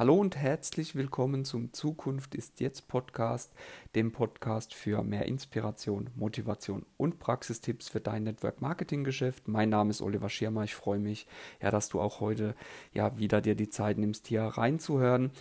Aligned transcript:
Hallo 0.00 0.14
und 0.14 0.34
herzlich 0.34 0.94
willkommen 0.94 1.44
zum 1.44 1.74
Zukunft 1.74 2.34
ist 2.34 2.60
jetzt 2.60 2.88
Podcast, 2.88 3.52
dem 3.94 4.12
Podcast 4.12 4.72
für 4.72 5.02
mehr 5.02 5.26
Inspiration, 5.26 6.08
Motivation 6.16 6.86
und 6.96 7.18
Praxistipps 7.18 7.90
für 7.90 8.00
dein 8.00 8.22
Network 8.22 8.62
Marketing 8.62 9.04
Geschäft. 9.04 9.46
Mein 9.46 9.68
Name 9.68 9.90
ist 9.90 10.00
Oliver 10.00 10.30
Schirmer. 10.30 10.64
Ich 10.64 10.74
freue 10.74 11.00
mich, 11.00 11.26
ja, 11.60 11.70
dass 11.70 11.90
du 11.90 12.00
auch 12.00 12.20
heute 12.20 12.54
ja 12.94 13.18
wieder 13.18 13.42
dir 13.42 13.54
die 13.54 13.68
Zeit 13.68 13.98
nimmst, 13.98 14.26
hier 14.28 14.44
reinzuhören. 14.44 15.32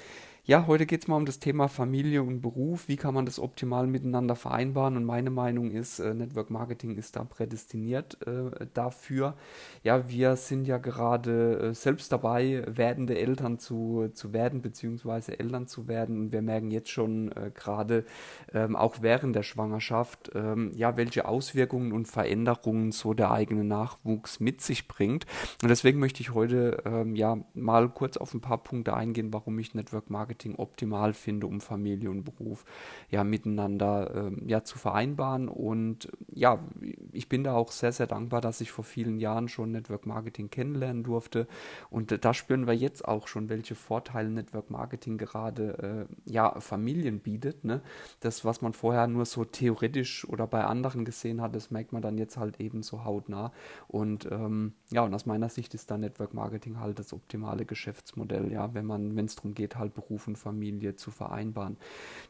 Ja, 0.50 0.66
heute 0.66 0.88
geht 0.88 1.02
es 1.02 1.08
mal 1.08 1.16
um 1.16 1.28
das 1.28 1.38
Thema 1.38 1.68
Familie 1.68 2.24
und 2.24 2.42
Beruf. 2.42 2.88
Wie 2.88 2.96
kann 2.96 3.14
man 3.14 3.28
das 3.28 3.38
optimal 3.38 3.86
miteinander 3.86 4.36
vereinbaren? 4.36 4.98
Und 4.98 5.06
meine 5.06 5.30
Meinung 5.30 5.70
ist, 5.70 6.00
äh, 6.00 6.16
Network 6.16 6.50
Marketing 6.50 6.96
ist 6.96 7.16
da 7.16 7.24
prädestiniert 7.24 8.18
äh, 8.26 8.66
dafür. 8.74 9.36
Ja, 9.84 10.10
wir 10.10 10.36
sind 10.38 10.66
ja 10.66 10.80
gerade 10.80 11.60
äh, 11.70 11.74
selbst 11.76 12.12
dabei, 12.12 12.64
werdende 12.66 13.20
Eltern 13.20 13.60
zu, 13.60 14.10
zu 14.12 14.34
werden, 14.34 14.64
beziehungsweise 14.64 15.40
Eltern 15.40 15.68
zu 15.68 15.88
werden. 15.88 16.20
Und 16.20 16.32
wir 16.32 16.42
merken 16.42 16.72
jetzt 16.72 16.90
schon 16.90 17.32
äh, 17.34 17.52
gerade, 17.54 18.04
ähm, 18.52 18.76
auch 18.76 19.04
während 19.04 19.36
der 19.36 19.44
Schwangerschaft, 19.44 20.32
ähm, 20.34 20.72
ja, 20.74 20.98
welche 20.98 21.28
Auswirkungen 21.28 21.92
und 21.92 22.08
Veränderungen 22.08 22.92
so 22.92 23.14
der 23.14 23.30
eigene 23.30 23.66
Nachwuchs 23.66 24.40
mit 24.40 24.62
sich 24.62 24.88
bringt. 24.88 25.28
Und 25.62 25.70
deswegen 25.70 26.00
möchte 26.00 26.22
ich 26.22 26.34
heute 26.34 26.82
ähm, 26.86 27.16
ja 27.16 27.38
mal 27.54 27.88
kurz 27.88 28.18
auf 28.18 28.34
ein 28.34 28.42
paar 28.42 28.64
Punkte 28.64 28.96
eingehen, 28.96 29.32
warum 29.32 29.60
ich 29.60 29.76
Network 29.76 30.10
Marketing 30.10 30.39
Marketing 30.40 30.56
optimal 30.56 31.14
finde, 31.14 31.48
um 31.48 31.60
Familie 31.60 32.10
und 32.10 32.24
Beruf 32.24 32.64
ja 33.10 33.24
miteinander 33.24 34.30
äh, 34.32 34.50
ja 34.50 34.64
zu 34.64 34.78
vereinbaren. 34.78 35.50
Und 35.50 36.10
ja, 36.32 36.60
ich 37.12 37.28
bin 37.28 37.44
da 37.44 37.56
auch 37.56 37.72
sehr, 37.72 37.92
sehr 37.92 38.08
dankbar, 38.08 38.40
dass 38.40 38.62
ich 38.62 38.72
vor 38.72 38.86
vielen 38.86 39.20
Jahren 39.20 39.50
schon 39.50 39.72
Network 39.72 40.06
Marketing 40.06 40.50
kennenlernen 40.50 41.04
durfte. 41.04 41.48
Und 41.90 42.12
äh, 42.14 42.20
da 42.20 42.34
spüren 42.34 42.68
wir 42.68 42.74
jetzt 42.74 43.06
auch 43.06 43.28
schon, 43.28 43.50
welche 43.50 43.76
Vorteile 43.76 44.30
Network 44.30 44.70
Marketing 44.70 45.18
gerade 45.18 46.08
äh, 46.08 46.32
ja 46.32 46.58
Familien 46.62 47.20
bietet. 47.20 47.66
Ne? 47.66 47.82
Das, 48.22 48.46
was 48.46 48.62
man 48.62 48.72
vorher 48.72 49.08
nur 49.08 49.26
so 49.26 49.44
theoretisch 49.44 50.28
oder 50.28 50.48
bei 50.48 50.64
anderen 50.64 51.04
gesehen 51.04 51.42
hat, 51.42 51.54
das 51.54 51.70
merkt 51.70 51.92
man 51.92 52.02
dann 52.02 52.18
jetzt 52.18 52.38
halt 52.38 52.62
eben 52.62 52.82
so 52.82 53.04
hautnah. 53.04 53.52
Und 53.90 54.26
ähm, 54.32 54.74
ja, 54.90 55.04
und 55.04 55.14
aus 55.14 55.26
meiner 55.26 55.50
Sicht 55.50 55.74
ist 55.74 55.92
da 55.92 55.98
Network 55.98 56.34
Marketing 56.34 56.80
halt 56.80 56.98
das 56.98 57.12
optimale 57.12 57.66
Geschäftsmodell, 57.66 58.52
ja, 58.52 58.74
wenn 58.74 58.86
man, 58.86 59.18
wenn 59.18 59.26
es 59.26 59.36
darum 59.36 59.54
geht, 59.54 59.76
halt 59.76 59.94
Beruf 59.94 60.29
und 60.30 60.38
Familie 60.38 60.96
zu 60.96 61.12
vereinbaren. 61.12 61.78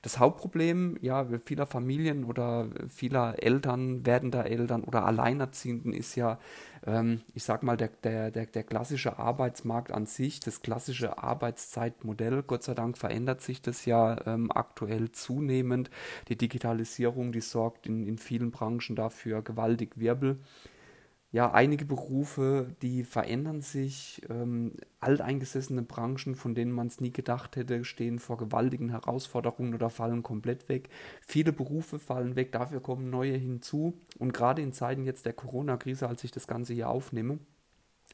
Das 0.02 0.20
Hauptproblem, 0.20 0.98
ja, 1.02 1.28
vieler 1.46 1.66
Familien 1.66 2.24
oder 2.24 2.68
vieler 2.90 3.42
Eltern, 3.42 4.06
werdender 4.06 4.46
Eltern 4.46 4.84
oder 4.84 5.06
Alleinerziehenden 5.06 5.94
ist 5.94 6.16
ja, 6.16 6.40
ähm, 6.86 7.22
ich 7.34 7.44
sag 7.44 7.64
mal, 7.64 7.78
der, 7.78 7.90
der, 8.04 8.32
der, 8.32 8.46
der 8.46 8.64
klassische 8.64 9.20
Arbeitsmarkt 9.20 9.92
an 9.92 10.06
sich, 10.06 10.40
das 10.40 10.62
klassische 10.62 11.22
Arbeitszeitmodell. 11.22 12.44
Gott 12.44 12.64
sei 12.64 12.74
Dank 12.74 12.98
verändert 12.98 13.42
sich 13.42 13.62
das 13.62 13.86
ja 13.86 14.18
ähm, 14.26 14.52
aktuell 14.52 15.12
zunehmend. 15.12 15.90
Die 16.30 16.38
Digitalisierung, 16.38 17.32
die 17.32 17.42
sorgt 17.42 17.88
in, 17.88 18.08
in 18.08 18.18
vielen 18.18 18.52
Branchen 18.52 18.96
dafür 18.96 19.42
gewaltig 19.42 20.00
Wirbel 20.00 20.40
ja, 21.32 21.52
einige 21.52 21.86
Berufe, 21.86 22.76
die 22.82 23.04
verändern 23.04 23.62
sich. 23.62 24.22
Ähm, 24.30 24.74
alteingesessene 25.00 25.84
Branchen, 25.84 26.36
von 26.36 26.56
denen 26.56 26.72
man 26.72 26.88
es 26.88 27.02
nie 27.02 27.12
gedacht 27.12 27.56
hätte, 27.56 27.86
stehen 27.86 28.18
vor 28.18 28.38
gewaltigen 28.38 28.90
Herausforderungen 28.90 29.76
oder 29.76 29.92
fallen 29.92 30.24
komplett 30.24 30.70
weg. 30.70 30.90
Viele 31.22 31.54
Berufe 31.54 32.00
fallen 32.00 32.36
weg, 32.36 32.52
dafür 32.52 32.82
kommen 32.82 33.12
neue 33.12 33.36
hinzu. 33.36 33.94
Und 34.18 34.34
gerade 34.34 34.64
in 34.64 34.74
Zeiten 34.74 35.06
jetzt 35.06 35.28
der 35.28 35.34
Corona-Krise, 35.34 36.08
als 36.08 36.24
ich 36.24 36.32
das 36.32 36.48
Ganze 36.48 36.74
hier 36.74 36.90
aufnehme, 36.90 37.38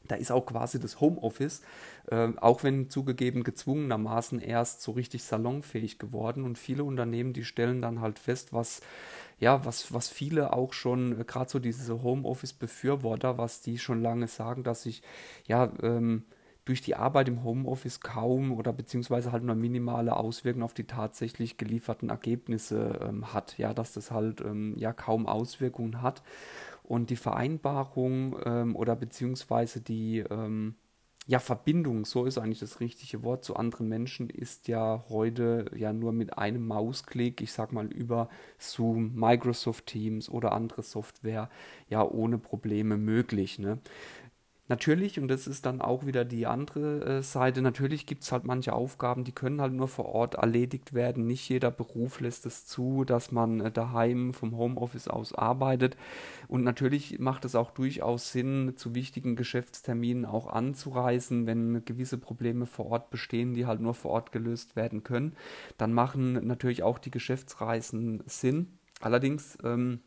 da 0.07 0.15
ist 0.15 0.31
auch 0.31 0.45
quasi 0.45 0.79
das 0.79 0.99
Homeoffice, 1.01 1.61
äh, 2.09 2.29
auch 2.37 2.63
wenn 2.63 2.89
zugegeben 2.89 3.43
gezwungenermaßen 3.43 4.39
erst 4.39 4.81
so 4.81 4.91
richtig 4.91 5.23
salonfähig 5.23 5.99
geworden. 5.99 6.43
Und 6.43 6.57
viele 6.57 6.83
Unternehmen, 6.83 7.33
die 7.33 7.43
stellen 7.45 7.81
dann 7.81 8.01
halt 8.01 8.19
fest, 8.19 8.53
was 8.53 8.81
ja, 9.39 9.65
was, 9.65 9.93
was 9.93 10.09
viele 10.09 10.53
auch 10.53 10.73
schon, 10.73 11.19
äh, 11.19 11.23
gerade 11.25 11.49
so 11.49 11.59
diese 11.59 12.01
Homeoffice-Befürworter, 12.03 13.37
was 13.37 13.61
die 13.61 13.77
schon 13.77 14.01
lange 14.01 14.27
sagen, 14.27 14.63
dass 14.63 14.83
sich 14.83 15.01
ja 15.47 15.71
ähm, 15.81 16.23
durch 16.65 16.81
die 16.81 16.95
Arbeit 16.95 17.27
im 17.27 17.43
Homeoffice 17.43 17.99
kaum 17.99 18.51
oder 18.51 18.73
beziehungsweise 18.73 19.31
halt 19.31 19.43
nur 19.43 19.55
minimale 19.55 20.15
Auswirkungen 20.17 20.63
auf 20.63 20.73
die 20.73 20.85
tatsächlich 20.85 21.57
gelieferten 21.57 22.09
Ergebnisse 22.09 22.99
ähm, 23.07 23.33
hat. 23.33 23.57
Ja, 23.57 23.73
dass 23.73 23.93
das 23.93 24.09
halt 24.11 24.41
ähm, 24.41 24.73
ja 24.77 24.91
kaum 24.91 25.27
Auswirkungen 25.27 26.01
hat. 26.01 26.23
Und 26.87 27.09
die 27.09 27.15
Vereinbarung 27.15 28.37
ähm, 28.45 28.75
oder 28.75 28.95
beziehungsweise 28.95 29.81
die 29.81 30.19
ähm, 30.19 30.75
ja, 31.27 31.39
Verbindung, 31.39 32.05
so 32.05 32.25
ist 32.25 32.37
eigentlich 32.37 32.59
das 32.59 32.79
richtige 32.79 33.23
Wort, 33.23 33.43
zu 33.43 33.55
anderen 33.55 33.87
Menschen 33.87 34.29
ist 34.29 34.67
ja 34.67 35.03
heute 35.09 35.65
ja 35.75 35.91
nur 35.91 36.11
mit 36.11 36.37
einem 36.37 36.67
Mausklick, 36.67 37.41
ich 37.41 37.51
sag 37.51 37.73
mal 37.73 37.87
über 37.87 38.29
Zoom, 38.59 39.15
Microsoft 39.15 39.87
Teams 39.87 40.29
oder 40.29 40.51
andere 40.51 40.83
Software, 40.83 41.49
ja 41.89 42.03
ohne 42.07 42.37
Probleme 42.37 42.97
möglich. 42.97 43.57
Ne? 43.57 43.79
Natürlich, 44.67 45.19
und 45.19 45.27
das 45.27 45.45
ist 45.45 45.67
dann 45.67 45.79
auch 45.79 46.07
wieder 46.07 46.25
die 46.25 46.47
andere 46.47 47.19
äh, 47.19 47.21
Seite, 47.21 47.61
natürlich 47.61 48.07
gibt 48.07 48.23
es 48.23 48.31
halt 48.31 48.45
manche 48.45 48.73
Aufgaben, 48.73 49.23
die 49.23 49.31
können 49.31 49.61
halt 49.61 49.73
nur 49.73 49.87
vor 49.87 50.05
Ort 50.05 50.35
erledigt 50.35 50.95
werden. 50.95 51.27
Nicht 51.27 51.47
jeder 51.49 51.69
Beruf 51.69 52.19
lässt 52.19 52.47
es 52.47 52.65
zu, 52.65 53.03
dass 53.03 53.31
man 53.31 53.59
äh, 53.59 53.71
daheim 53.71 54.33
vom 54.33 54.57
Homeoffice 54.57 55.07
aus 55.07 55.33
arbeitet. 55.33 55.97
Und 56.47 56.63
natürlich 56.63 57.19
macht 57.19 57.45
es 57.45 57.53
auch 57.53 57.69
durchaus 57.69 58.31
Sinn, 58.31 58.73
zu 58.75 58.95
wichtigen 58.95 59.35
Geschäftsterminen 59.35 60.25
auch 60.25 60.47
anzureisen, 60.47 61.45
wenn 61.45 61.85
gewisse 61.85 62.17
Probleme 62.17 62.65
vor 62.65 62.87
Ort 62.87 63.11
bestehen, 63.11 63.53
die 63.53 63.67
halt 63.67 63.81
nur 63.81 63.93
vor 63.93 64.11
Ort 64.11 64.31
gelöst 64.31 64.75
werden 64.75 65.03
können. 65.03 65.35
Dann 65.77 65.93
machen 65.93 66.47
natürlich 66.47 66.81
auch 66.81 66.97
die 66.97 67.11
Geschäftsreisen 67.11 68.23
Sinn. 68.25 68.79
Allerdings 68.99 69.59
ähm, 69.63 69.99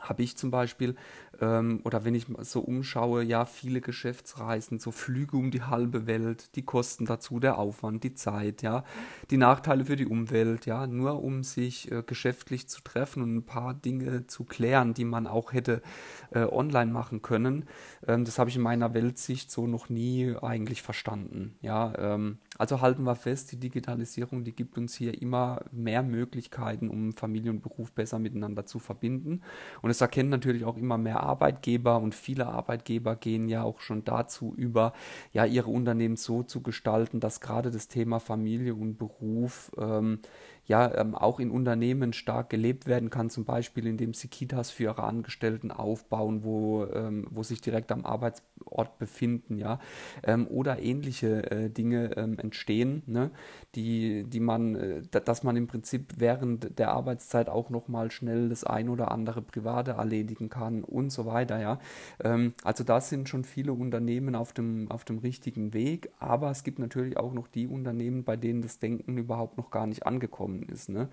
habe 0.00 0.22
ich 0.22 0.36
zum 0.36 0.50
Beispiel, 0.50 0.96
ähm, 1.40 1.80
oder 1.84 2.04
wenn 2.04 2.14
ich 2.14 2.26
so 2.40 2.60
umschaue, 2.60 3.22
ja, 3.22 3.44
viele 3.44 3.80
Geschäftsreisen, 3.80 4.78
so 4.78 4.90
Flüge 4.90 5.36
um 5.36 5.50
die 5.50 5.62
halbe 5.62 6.06
Welt, 6.06 6.54
die 6.56 6.64
Kosten 6.64 7.06
dazu, 7.06 7.40
der 7.40 7.58
Aufwand, 7.58 8.04
die 8.04 8.14
Zeit, 8.14 8.62
ja, 8.62 8.84
die 9.30 9.36
Nachteile 9.36 9.86
für 9.86 9.96
die 9.96 10.06
Umwelt, 10.06 10.66
ja, 10.66 10.86
nur 10.86 11.22
um 11.22 11.42
sich 11.42 11.90
äh, 11.90 12.02
geschäftlich 12.06 12.68
zu 12.68 12.82
treffen 12.82 13.22
und 13.22 13.34
ein 13.36 13.46
paar 13.46 13.74
Dinge 13.74 14.26
zu 14.26 14.44
klären, 14.44 14.94
die 14.94 15.04
man 15.04 15.26
auch 15.26 15.52
hätte 15.52 15.82
äh, 16.30 16.44
online 16.44 16.92
machen 16.92 17.22
können. 17.22 17.64
Ähm, 18.06 18.24
das 18.24 18.38
habe 18.38 18.50
ich 18.50 18.56
in 18.56 18.62
meiner 18.62 18.92
Weltsicht 18.94 19.50
so 19.50 19.66
noch 19.66 19.88
nie 19.88 20.34
eigentlich 20.40 20.82
verstanden, 20.82 21.56
ja. 21.62 21.92
Ähm, 21.96 22.38
also 22.58 22.82
halten 22.82 23.04
wir 23.04 23.14
fest, 23.14 23.52
die 23.52 23.56
Digitalisierung, 23.56 24.44
die 24.44 24.54
gibt 24.54 24.76
uns 24.76 24.94
hier 24.94 25.22
immer 25.22 25.62
mehr 25.72 26.02
Möglichkeiten, 26.02 26.90
um 26.90 27.12
Familie 27.14 27.50
und 27.50 27.62
Beruf 27.62 27.92
besser 27.92 28.18
miteinander 28.18 28.66
zu 28.66 28.78
verbinden. 28.78 29.40
Und 29.80 29.88
es 29.88 30.02
erkennen 30.02 30.28
natürlich 30.28 30.66
auch 30.66 30.76
immer 30.76 30.98
mehr 30.98 31.22
Arbeitgeber 31.30 31.98
und 31.98 32.14
viele 32.14 32.46
Arbeitgeber 32.46 33.16
gehen 33.16 33.48
ja 33.48 33.62
auch 33.62 33.80
schon 33.80 34.04
dazu 34.04 34.52
über, 34.56 34.92
ja, 35.32 35.44
ihre 35.44 35.70
Unternehmen 35.70 36.16
so 36.16 36.42
zu 36.42 36.62
gestalten, 36.62 37.20
dass 37.20 37.40
gerade 37.40 37.70
das 37.70 37.88
Thema 37.88 38.18
Familie 38.20 38.74
und 38.74 38.98
Beruf 38.98 39.70
ähm, 39.78 40.20
ja 40.70 40.94
ähm, 40.94 41.16
auch 41.16 41.40
in 41.40 41.50
Unternehmen 41.50 42.12
stark 42.12 42.48
gelebt 42.48 42.86
werden 42.86 43.10
kann, 43.10 43.28
zum 43.28 43.44
Beispiel 43.44 43.88
indem 43.88 44.14
sie 44.14 44.28
Kitas 44.28 44.70
für 44.70 44.84
ihre 44.84 45.02
Angestellten 45.02 45.72
aufbauen, 45.72 46.44
wo, 46.44 46.86
ähm, 46.86 47.26
wo 47.28 47.42
sich 47.42 47.60
direkt 47.60 47.90
am 47.90 48.06
Arbeitsort 48.06 48.96
befinden, 49.00 49.58
ja, 49.58 49.80
ähm, 50.22 50.46
oder 50.46 50.80
ähnliche 50.80 51.50
äh, 51.50 51.70
Dinge 51.70 52.16
ähm, 52.16 52.38
entstehen, 52.38 53.02
ne, 53.06 53.32
die, 53.74 54.22
die 54.22 54.38
man, 54.38 54.76
äh, 54.76 55.02
dass 55.10 55.42
man 55.42 55.56
im 55.56 55.66
Prinzip 55.66 56.14
während 56.18 56.78
der 56.78 56.92
Arbeitszeit 56.92 57.48
auch 57.48 57.70
nochmal 57.70 58.12
schnell 58.12 58.48
das 58.48 58.62
ein 58.62 58.88
oder 58.88 59.10
andere 59.10 59.42
Private 59.42 59.92
erledigen 59.92 60.50
kann 60.50 60.84
und 60.84 61.10
so 61.10 61.26
weiter, 61.26 61.60
ja. 61.60 61.80
Ähm, 62.22 62.54
also 62.62 62.84
da 62.84 63.00
sind 63.00 63.28
schon 63.28 63.42
viele 63.42 63.72
Unternehmen 63.72 64.36
auf 64.36 64.52
dem, 64.52 64.88
auf 64.88 65.04
dem 65.04 65.18
richtigen 65.18 65.74
Weg, 65.74 66.10
aber 66.20 66.52
es 66.52 66.62
gibt 66.62 66.78
natürlich 66.78 67.16
auch 67.16 67.32
noch 67.32 67.48
die 67.48 67.66
Unternehmen, 67.66 68.22
bei 68.22 68.36
denen 68.36 68.62
das 68.62 68.78
Denken 68.78 69.18
überhaupt 69.18 69.58
noch 69.58 69.72
gar 69.72 69.88
nicht 69.88 70.06
angekommen 70.06 70.59
gekommen 70.60 70.68
ist. 70.72 70.88
Ne? 70.88 71.08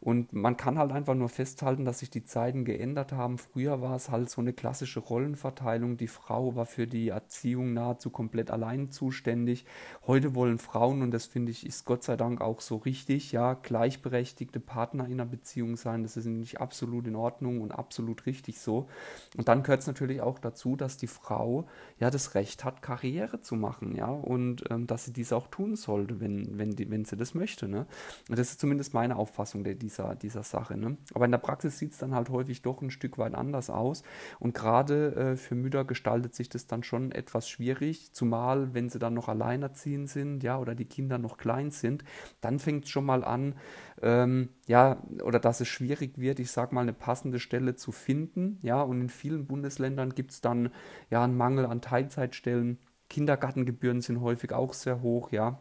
Und 0.00 0.32
man 0.32 0.56
kann 0.56 0.78
halt 0.78 0.92
einfach 0.92 1.14
nur 1.14 1.28
festhalten, 1.28 1.84
dass 1.84 2.00
sich 2.00 2.10
die 2.10 2.24
Zeiten 2.24 2.64
geändert 2.64 3.12
haben. 3.12 3.38
Früher 3.38 3.80
war 3.80 3.96
es 3.96 4.10
halt 4.10 4.30
so 4.30 4.40
eine 4.40 4.52
klassische 4.52 5.00
Rollenverteilung. 5.00 5.96
Die 5.96 6.08
Frau 6.08 6.54
war 6.56 6.66
für 6.66 6.86
die 6.86 7.08
Erziehung 7.08 7.72
nahezu 7.72 8.10
komplett 8.10 8.50
allein 8.50 8.90
zuständig. 8.90 9.64
Heute 10.06 10.34
wollen 10.34 10.58
Frauen, 10.58 11.02
und 11.02 11.12
das 11.12 11.26
finde 11.26 11.52
ich, 11.52 11.66
ist 11.66 11.84
Gott 11.84 12.02
sei 12.02 12.16
Dank 12.16 12.40
auch 12.40 12.60
so 12.60 12.76
richtig, 12.76 13.32
ja, 13.32 13.54
gleichberechtigte 13.54 14.60
Partner 14.60 15.06
in 15.06 15.12
einer 15.12 15.26
Beziehung 15.26 15.76
sein. 15.76 16.02
Das 16.02 16.16
ist 16.16 16.26
nämlich 16.26 16.60
absolut 16.60 17.06
in 17.06 17.16
Ordnung 17.16 17.60
und 17.60 17.72
absolut 17.72 18.26
richtig 18.26 18.60
so. 18.60 18.88
Und 19.36 19.48
dann 19.48 19.62
gehört 19.62 19.80
es 19.80 19.86
natürlich 19.86 20.20
auch 20.20 20.38
dazu, 20.38 20.76
dass 20.76 20.96
die 20.96 21.06
Frau 21.06 21.66
ja 21.98 22.10
das 22.10 22.34
Recht 22.34 22.64
hat, 22.64 22.82
Karriere 22.82 23.40
zu 23.40 23.54
machen, 23.54 23.94
ja, 23.94 24.06
und 24.06 24.64
ähm, 24.70 24.86
dass 24.86 25.04
sie 25.04 25.12
dies 25.12 25.32
auch 25.32 25.46
tun 25.48 25.76
sollte, 25.76 26.20
wenn, 26.20 26.58
wenn, 26.58 26.72
die, 26.72 26.90
wenn 26.90 27.04
sie 27.04 27.16
das 27.16 27.34
möchte. 27.34 27.68
Ne? 27.68 27.86
Und 28.28 28.38
das 28.38 28.50
ist 28.50 28.60
zumindest 28.60 28.81
ist 28.82 28.92
meine 28.92 29.16
Auffassung 29.16 29.64
der, 29.64 29.74
dieser, 29.74 30.14
dieser 30.14 30.42
Sache. 30.42 30.76
Ne? 30.76 30.98
Aber 31.14 31.24
in 31.24 31.30
der 31.30 31.38
Praxis 31.38 31.78
sieht 31.78 31.92
es 31.92 31.98
dann 31.98 32.14
halt 32.14 32.28
häufig 32.28 32.60
doch 32.60 32.82
ein 32.82 32.90
Stück 32.90 33.16
weit 33.16 33.34
anders 33.34 33.70
aus. 33.70 34.02
Und 34.38 34.54
gerade 34.54 35.14
äh, 35.14 35.36
für 35.36 35.54
Mütter 35.54 35.84
gestaltet 35.86 36.34
sich 36.34 36.50
das 36.50 36.66
dann 36.66 36.82
dann 36.82 36.82
schon 36.82 37.12
etwas 37.12 37.48
schwierig, 37.48 38.12
zumal 38.12 38.74
wenn 38.74 38.88
sie 38.88 38.98
dann 38.98 39.14
noch 39.14 39.28
alleinerziehend 39.28 40.08
sind, 40.08 40.42
ja, 40.42 40.58
oder 40.58 40.74
die 40.74 40.84
Kinder 40.84 41.18
noch 41.18 41.36
klein 41.36 41.70
sind, 41.70 42.04
dann 42.40 42.58
fängt 42.58 42.84
es 42.84 42.90
schon 42.90 43.04
mal 43.04 43.24
an, 43.24 43.54
ähm, 44.02 44.48
ja, 44.66 45.02
oder 45.22 45.38
dass 45.38 45.60
es 45.60 45.68
schwierig 45.68 46.18
wird, 46.18 46.40
ich 46.40 46.50
sag 46.50 46.72
mal, 46.72 46.80
eine 46.80 46.92
passende 46.92 47.38
Stelle 47.38 47.76
zu 47.76 47.92
finden, 47.92 48.58
ja, 48.62 48.82
und 48.82 49.00
in 49.00 49.08
vielen 49.08 49.46
Bundesländern 49.46 50.14
gibt 50.14 50.32
es 50.32 50.40
dann 50.40 50.70
ja 51.10 51.22
einen 51.22 51.36
Mangel 51.36 51.66
an 51.66 51.80
Teilzeitstellen. 51.80 52.78
Kindergartengebühren 53.08 54.00
sind 54.00 54.20
häufig 54.20 54.52
auch 54.52 54.72
sehr 54.72 55.02
hoch, 55.02 55.30
ja, 55.32 55.58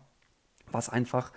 was 0.72 0.90
einfach 0.90 1.32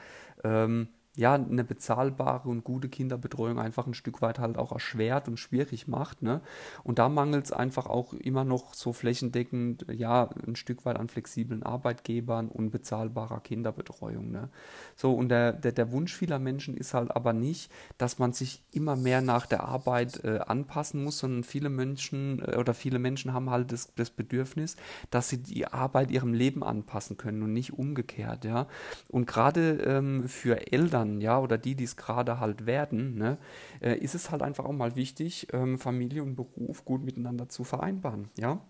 ähm, 0.45 0.89
ja, 1.17 1.35
eine 1.35 1.63
bezahlbare 1.63 2.49
und 2.49 2.65
gute 2.65 2.89
Kinderbetreuung 2.89 3.61
einfach 3.61 3.87
ein 3.87 3.95
Stück 3.95 4.21
weit 4.21 4.41
halt 4.41 4.59
auch 4.59 4.73
erschwert 4.73 5.29
und 5.29 5.39
schwierig 5.39 5.87
macht. 5.87 6.23
Ne? 6.23 6.41
Und 6.83 6.99
da 6.99 7.09
mangelt 7.09 7.45
es 7.45 7.53
einfach 7.53 7.87
auch 7.87 8.15
immer 8.15 8.45
noch 8.45 8.75
so 8.75 8.93
flächendeckend, 8.93 9.87
ja, 9.93 10.29
ein 10.47 10.57
Stück 10.57 10.85
weit 10.85 10.99
an 10.99 11.09
flexiblen 11.09 11.63
Arbeitgebern 11.63 12.49
und 12.49 12.71
bezahlbarer 12.71 13.41
Kinderbetreuung. 13.41 14.33
Ne? 14.33 14.49
So, 14.97 15.15
und 15.15 15.29
der, 15.29 15.53
der, 15.53 15.71
der 15.71 15.93
Wunsch 15.93 16.15
vieler 16.15 16.41
Menschen 16.41 16.77
ist 16.77 16.95
halt 16.95 17.15
aber 17.15 17.33
nicht, 17.33 17.71
dass 17.97 18.19
man 18.19 18.33
sich 18.33 18.63
immer 18.73 18.97
mehr 18.97 19.21
nach 19.21 19.47
der 19.47 19.63
Arbeit 19.63 20.25
äh, 20.25 20.41
anpassen 20.45 21.05
muss, 21.05 21.19
sondern 21.19 21.45
viele 21.45 21.69
Menschen 21.69 22.43
äh, 22.45 22.57
oder 22.57 22.75
viele 22.75 22.99
Menschen 22.99 23.33
haben 23.33 23.51
halt 23.51 23.71
das, 23.71 23.95
das 23.95 24.11
Bedürfnis, 24.11 24.75
dass 25.11 25.29
sie 25.29 25.39
die 25.39 25.67
Arbeit 25.69 26.11
ihrem 26.11 26.35
Leben 26.35 26.65
anpassen 26.65 27.17
können 27.17 27.43
und 27.45 27.53
nicht 27.53 27.73
umgekehrt, 27.73 28.45
ja. 28.45 28.67
Und 29.09 29.27
gerade 29.27 29.79
ähm, 29.87 30.29
für 30.29 30.73
Eltern, 30.73 31.04
Eltern, 31.05 31.21
ja, 31.21 31.39
oder 31.39 31.59
die, 31.59 31.75
die 31.75 31.85
es 31.85 31.97
gerade 31.97 32.41
halt 32.41 32.67
werden, 32.67 33.17
ne, 33.17 33.39
äh, 33.81 33.97
ist 33.97 34.15
es 34.15 34.31
halt 34.31 34.43
einfach 34.43 34.65
auch 34.65 34.73
mal 34.73 34.97
wichtig, 34.97 35.49
ähm, 35.53 35.79
Familie 35.79 36.23
und 36.23 36.37
Beruf 36.37 36.85
gut 36.85 37.05
miteinander 37.05 37.49
zu 37.49 37.65
vereinbaren, 37.65 38.31
ja 38.37 38.61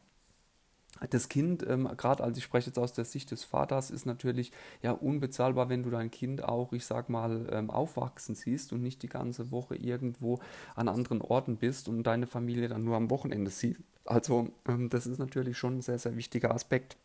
das 1.10 1.28
Kind, 1.28 1.66
ähm, 1.68 1.88
gerade 1.96 2.22
als 2.22 2.38
ich 2.38 2.44
spreche 2.44 2.68
jetzt 2.68 2.78
aus 2.78 2.92
der 2.92 3.04
Sicht 3.04 3.32
des 3.32 3.42
Vaters, 3.42 3.90
ist 3.90 4.06
natürlich 4.06 4.52
ja 4.80 4.92
unbezahlbar, 4.92 5.68
wenn 5.68 5.82
du 5.82 5.90
dein 5.90 6.08
Kind 6.12 6.44
auch, 6.44 6.72
ich 6.72 6.86
sag 6.86 7.10
mal, 7.10 7.48
ähm, 7.50 7.68
aufwachsen 7.68 8.36
siehst 8.36 8.72
und 8.72 8.80
nicht 8.80 9.02
die 9.02 9.08
ganze 9.08 9.50
Woche 9.50 9.74
irgendwo 9.74 10.38
an 10.76 10.88
anderen 10.88 11.20
Orten 11.20 11.56
bist 11.56 11.88
und 11.88 12.04
deine 12.04 12.28
Familie 12.28 12.68
dann 12.68 12.84
nur 12.84 12.96
am 12.96 13.10
Wochenende 13.10 13.50
sieht. 13.50 13.78
Also 14.04 14.50
ähm, 14.68 14.88
das 14.88 15.08
ist 15.08 15.18
natürlich 15.18 15.58
schon 15.58 15.78
ein 15.78 15.82
sehr, 15.82 15.98
sehr 15.98 16.16
wichtiger 16.16 16.54
Aspekt. 16.54 16.96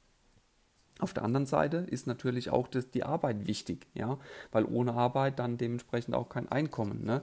Auf 0.99 1.13
der 1.13 1.23
anderen 1.23 1.45
Seite 1.45 1.77
ist 1.77 2.07
natürlich 2.07 2.49
auch 2.49 2.67
das, 2.67 2.91
die 2.91 3.03
Arbeit 3.03 3.47
wichtig, 3.47 3.87
ja, 3.93 4.19
weil 4.51 4.65
ohne 4.65 4.93
Arbeit 4.93 5.39
dann 5.39 5.57
dementsprechend 5.57 6.13
auch 6.13 6.27
kein 6.27 6.49
Einkommen. 6.49 7.05
Ne? 7.05 7.21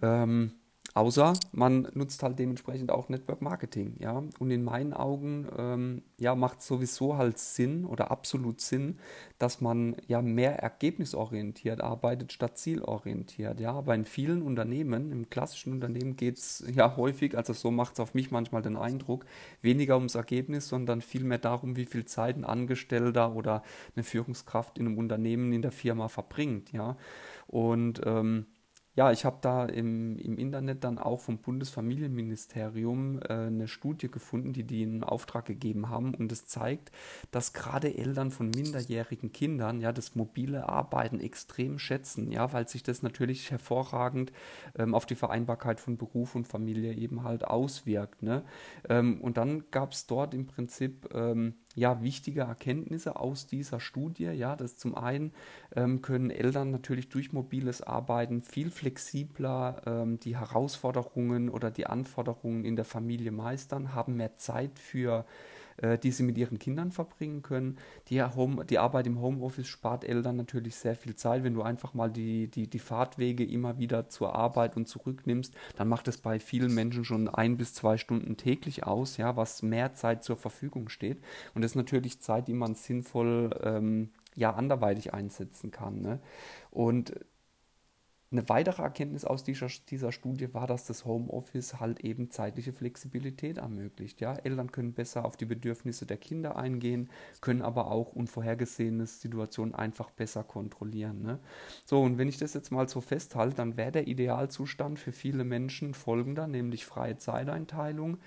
Ähm, 0.00 0.52
Außer 0.94 1.32
man 1.52 1.88
nutzt 1.94 2.22
halt 2.22 2.38
dementsprechend 2.38 2.92
auch 2.92 3.08
Network 3.08 3.40
Marketing, 3.40 3.96
ja. 3.98 4.22
Und 4.38 4.50
in 4.50 4.62
meinen 4.62 4.92
Augen, 4.92 5.48
ähm, 5.56 6.02
ja, 6.18 6.34
macht 6.34 6.60
sowieso 6.62 7.16
halt 7.16 7.38
Sinn 7.38 7.86
oder 7.86 8.10
absolut 8.10 8.60
Sinn, 8.60 8.98
dass 9.38 9.62
man 9.62 9.96
ja 10.06 10.20
mehr 10.20 10.58
ergebnisorientiert 10.58 11.80
arbeitet 11.80 12.32
statt 12.32 12.58
zielorientiert, 12.58 13.58
ja. 13.58 13.72
Aber 13.72 13.94
in 13.94 14.04
vielen 14.04 14.42
Unternehmen, 14.42 15.10
im 15.12 15.30
klassischen 15.30 15.72
Unternehmen 15.72 16.16
geht 16.16 16.36
es 16.36 16.62
ja 16.74 16.94
häufig, 16.96 17.38
also 17.38 17.54
so 17.54 17.70
macht 17.70 17.94
es 17.94 18.00
auf 18.00 18.12
mich 18.12 18.30
manchmal 18.30 18.60
den 18.60 18.76
Eindruck, 18.76 19.24
weniger 19.62 19.96
ums 19.96 20.14
Ergebnis, 20.14 20.68
sondern 20.68 21.00
vielmehr 21.00 21.38
darum, 21.38 21.76
wie 21.76 21.86
viel 21.86 22.04
Zeit 22.04 22.36
ein 22.36 22.44
Angestellter 22.44 23.34
oder 23.34 23.62
eine 23.96 24.04
Führungskraft 24.04 24.78
in 24.78 24.86
einem 24.86 24.98
Unternehmen, 24.98 25.52
in 25.54 25.62
der 25.62 25.72
Firma 25.72 26.08
verbringt, 26.08 26.70
ja. 26.72 26.98
Und 27.46 28.02
ähm, 28.04 28.46
ja, 28.94 29.10
ich 29.10 29.24
habe 29.24 29.38
da 29.40 29.64
im, 29.64 30.18
im 30.18 30.36
Internet 30.36 30.84
dann 30.84 30.98
auch 30.98 31.20
vom 31.20 31.38
Bundesfamilienministerium 31.38 33.20
äh, 33.22 33.32
eine 33.32 33.66
Studie 33.66 34.10
gefunden, 34.10 34.52
die 34.52 34.64
die 34.64 34.82
in 34.82 35.02
Auftrag 35.02 35.46
gegeben 35.46 35.88
haben. 35.88 36.14
Und 36.14 36.30
es 36.30 36.44
zeigt, 36.44 36.92
dass 37.30 37.54
gerade 37.54 37.96
Eltern 37.96 38.30
von 38.30 38.50
minderjährigen 38.50 39.32
Kindern 39.32 39.80
ja 39.80 39.92
das 39.92 40.14
mobile 40.14 40.68
Arbeiten 40.68 41.20
extrem 41.20 41.78
schätzen, 41.78 42.30
ja, 42.30 42.52
weil 42.52 42.68
sich 42.68 42.82
das 42.82 43.02
natürlich 43.02 43.50
hervorragend 43.50 44.30
ähm, 44.76 44.94
auf 44.94 45.06
die 45.06 45.14
Vereinbarkeit 45.14 45.80
von 45.80 45.96
Beruf 45.96 46.34
und 46.34 46.46
Familie 46.46 46.92
eben 46.92 47.24
halt 47.24 47.44
auswirkt. 47.44 48.22
Ne? 48.22 48.44
Ähm, 48.90 49.22
und 49.22 49.38
dann 49.38 49.70
gab 49.70 49.92
es 49.92 50.06
dort 50.06 50.34
im 50.34 50.46
Prinzip 50.46 51.08
ähm, 51.14 51.54
ja, 51.74 52.02
wichtige 52.02 52.42
Erkenntnisse 52.42 53.16
aus 53.16 53.46
dieser 53.46 53.80
Studie. 53.80 54.24
Ja, 54.24 54.56
das 54.56 54.76
zum 54.76 54.94
einen 54.94 55.32
ähm, 55.74 56.02
können 56.02 56.30
Eltern 56.30 56.70
natürlich 56.70 57.08
durch 57.08 57.32
mobiles 57.32 57.82
Arbeiten 57.82 58.42
viel 58.42 58.70
flexibler 58.70 59.82
ähm, 59.86 60.20
die 60.20 60.36
Herausforderungen 60.36 61.48
oder 61.48 61.70
die 61.70 61.86
Anforderungen 61.86 62.64
in 62.64 62.76
der 62.76 62.84
Familie 62.84 63.32
meistern, 63.32 63.94
haben 63.94 64.16
mehr 64.16 64.36
Zeit 64.36 64.78
für 64.78 65.20
äh, 65.20 65.51
die 66.02 66.10
sie 66.10 66.22
mit 66.22 66.38
ihren 66.38 66.58
Kindern 66.58 66.92
verbringen 66.92 67.42
können. 67.42 67.76
Die, 68.08 68.22
Home, 68.22 68.64
die 68.64 68.78
Arbeit 68.78 69.06
im 69.06 69.20
Homeoffice 69.20 69.66
spart 69.66 70.04
Eltern 70.04 70.36
natürlich 70.36 70.76
sehr 70.76 70.96
viel 70.96 71.14
Zeit. 71.14 71.44
Wenn 71.44 71.54
du 71.54 71.62
einfach 71.62 71.94
mal 71.94 72.10
die, 72.10 72.48
die, 72.48 72.68
die 72.68 72.78
Fahrtwege 72.78 73.44
immer 73.44 73.78
wieder 73.78 74.08
zur 74.08 74.34
Arbeit 74.34 74.76
und 74.76 74.86
zurücknimmst, 74.86 75.54
dann 75.76 75.88
macht 75.88 76.08
es 76.08 76.18
bei 76.18 76.38
vielen 76.40 76.74
Menschen 76.74 77.04
schon 77.04 77.28
ein 77.28 77.56
bis 77.56 77.74
zwei 77.74 77.96
Stunden 77.96 78.36
täglich 78.36 78.84
aus, 78.84 79.16
ja, 79.16 79.36
was 79.36 79.62
mehr 79.62 79.94
Zeit 79.94 80.24
zur 80.24 80.36
Verfügung 80.36 80.88
steht. 80.88 81.18
Und 81.54 81.62
das 81.62 81.72
ist 81.72 81.76
natürlich 81.76 82.20
Zeit, 82.20 82.48
die 82.48 82.54
man 82.54 82.74
sinnvoll 82.74 83.50
ähm, 83.62 84.10
ja 84.34 84.54
anderweitig 84.54 85.14
einsetzen 85.14 85.70
kann. 85.70 86.00
Ne? 86.00 86.20
Und 86.70 87.14
eine 88.32 88.48
weitere 88.48 88.82
Erkenntnis 88.82 89.24
aus 89.24 89.44
dieser, 89.44 89.68
dieser 89.88 90.10
Studie 90.10 90.52
war, 90.54 90.66
dass 90.66 90.86
das 90.86 91.04
Homeoffice 91.04 91.78
halt 91.80 92.00
eben 92.00 92.30
zeitliche 92.30 92.72
Flexibilität 92.72 93.58
ermöglicht. 93.58 94.20
Ja? 94.20 94.34
Eltern 94.34 94.72
können 94.72 94.94
besser 94.94 95.24
auf 95.24 95.36
die 95.36 95.44
Bedürfnisse 95.44 96.06
der 96.06 96.16
Kinder 96.16 96.56
eingehen, 96.56 97.10
können 97.40 97.62
aber 97.62 97.90
auch 97.90 98.12
unvorhergesehene 98.12 99.06
Situationen 99.06 99.74
einfach 99.74 100.10
besser 100.10 100.42
kontrollieren. 100.42 101.22
Ne? 101.22 101.38
So, 101.84 102.00
und 102.00 102.18
wenn 102.18 102.28
ich 102.28 102.38
das 102.38 102.54
jetzt 102.54 102.72
mal 102.72 102.88
so 102.88 103.00
festhalte, 103.00 103.56
dann 103.56 103.76
wäre 103.76 103.92
der 103.92 104.08
Idealzustand 104.08 104.98
für 104.98 105.12
viele 105.12 105.44
Menschen 105.44 105.94
folgender, 105.94 106.46
nämlich 106.46 106.86
freie 106.86 107.18
Zeiteinteilung, 107.18 108.18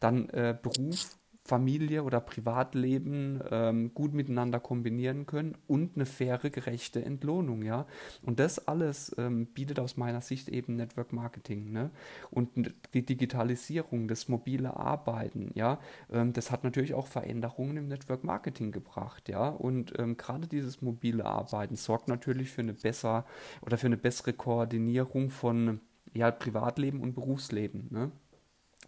dann 0.00 0.28
äh, 0.30 0.56
Beruf 0.60 1.16
Familie 1.44 2.04
oder 2.04 2.20
Privatleben 2.20 3.40
ähm, 3.50 3.92
gut 3.94 4.14
miteinander 4.14 4.60
kombinieren 4.60 5.26
können 5.26 5.56
und 5.66 5.96
eine 5.96 6.06
faire, 6.06 6.50
gerechte 6.50 7.04
Entlohnung, 7.04 7.62
ja. 7.62 7.86
Und 8.22 8.38
das 8.38 8.68
alles 8.68 9.12
ähm, 9.18 9.46
bietet 9.46 9.80
aus 9.80 9.96
meiner 9.96 10.20
Sicht 10.20 10.48
eben 10.48 10.76
Network 10.76 11.12
Marketing, 11.12 11.72
ne? 11.72 11.90
Und 12.30 12.72
die 12.94 13.04
Digitalisierung, 13.04 14.06
das 14.06 14.28
mobile 14.28 14.76
Arbeiten, 14.76 15.50
ja, 15.54 15.80
ähm, 16.10 16.32
das 16.32 16.52
hat 16.52 16.62
natürlich 16.62 16.94
auch 16.94 17.08
Veränderungen 17.08 17.76
im 17.76 17.88
Network 17.88 18.22
Marketing 18.22 18.70
gebracht, 18.70 19.28
ja. 19.28 19.48
Und 19.48 19.98
ähm, 19.98 20.16
gerade 20.16 20.46
dieses 20.46 20.80
mobile 20.80 21.26
Arbeiten 21.26 21.74
sorgt 21.74 22.06
natürlich 22.06 22.50
für 22.50 22.62
eine 22.62 22.74
besser 22.74 23.26
oder 23.62 23.78
für 23.78 23.86
eine 23.86 23.96
bessere 23.96 24.32
Koordinierung 24.32 25.30
von 25.30 25.80
ja, 26.14 26.30
Privatleben 26.30 27.00
und 27.00 27.14
Berufsleben, 27.14 27.88
ne? 27.90 28.12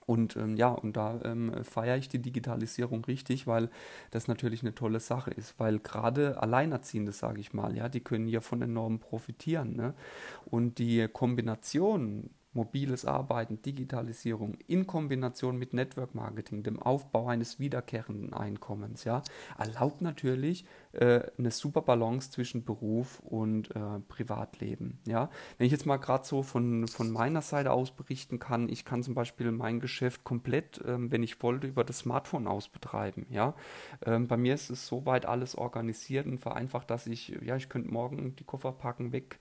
Und 0.07 0.37
ähm, 0.37 0.57
ja, 0.57 0.69
und 0.69 0.97
da 0.97 1.21
ähm, 1.25 1.65
feiere 1.65 1.97
ich 1.97 2.09
die 2.09 2.21
Digitalisierung 2.21 3.05
richtig, 3.05 3.47
weil 3.47 3.71
das 4.11 4.29
natürlich 4.29 4.63
eine 4.63 4.75
tolle 4.75 5.01
Sache 5.01 5.31
ist, 5.31 5.59
weil 5.59 5.79
gerade 5.79 6.41
Alleinerziehende, 6.43 7.13
sage 7.13 7.41
ich 7.41 7.53
mal, 7.53 7.77
ja, 7.77 7.89
die 7.89 8.01
können 8.01 8.29
ja 8.29 8.41
von 8.41 8.63
enorm 8.63 8.99
profitieren. 8.99 9.77
Ne? 9.77 9.95
Und 10.45 10.79
die 10.79 11.09
Kombination 11.09 12.31
mobiles 12.55 13.05
Arbeiten, 13.05 13.61
Digitalisierung 13.63 14.57
in 14.67 14.87
Kombination 14.87 15.59
mit 15.59 15.75
Network 15.75 16.15
Marketing, 16.15 16.63
dem 16.63 16.81
Aufbau 16.81 17.27
eines 17.27 17.59
wiederkehrenden 17.59 18.33
Einkommens, 18.33 19.05
ja, 19.05 19.23
erlaubt 19.59 20.01
natürlich 20.01 20.65
äh, 20.93 21.23
eine 21.39 21.51
super 21.51 21.83
Balance 21.83 22.31
zwischen 22.31 22.65
Beruf 22.65 23.21
und 23.21 23.75
äh, 23.75 24.01
Privatleben. 24.09 24.99
Ja, 25.07 25.31
wenn 25.59 25.67
ich 25.67 25.73
jetzt 25.73 25.87
mal 25.87 25.97
gerade 25.97 26.25
so 26.25 26.43
von, 26.43 26.87
von 26.87 27.11
meiner 27.11 27.43
Seite 27.43 27.73
aus 27.73 27.91
berichten 27.91 28.39
kann, 28.39 28.69
ich 28.69 28.85
kann 28.85 29.03
zum 29.03 29.15
Beispiel 29.15 29.51
mein 29.51 29.81
Geschäft 29.81 30.25
komplett, 30.25 30.81
ähm, 30.87 31.11
wenn 31.11 31.23
ich 31.23 31.43
wollte, 31.43 31.67
über 31.67 31.85
das 31.85 32.01
Smartphone 32.01 32.47
aus 32.47 32.69
betreiben. 32.69 33.27
Ja, 33.31 33.55
ähm, 34.07 34.29
bei 34.29 34.37
mir 34.37 34.55
ist 34.55 34.71
es 34.71 34.87
soweit 34.87 35.27
alles 35.27 35.57
organisiert 35.57 36.27
und 36.27 36.39
vereinfacht, 36.39 36.91
dass 36.91 37.07
ich, 37.07 37.37
ja, 37.43 37.57
ich 37.57 37.69
könnte 37.69 37.91
morgen 37.91 38.37
die 38.37 38.45
Koffer 38.45 38.73
packen, 38.73 39.13
weg 39.13 39.39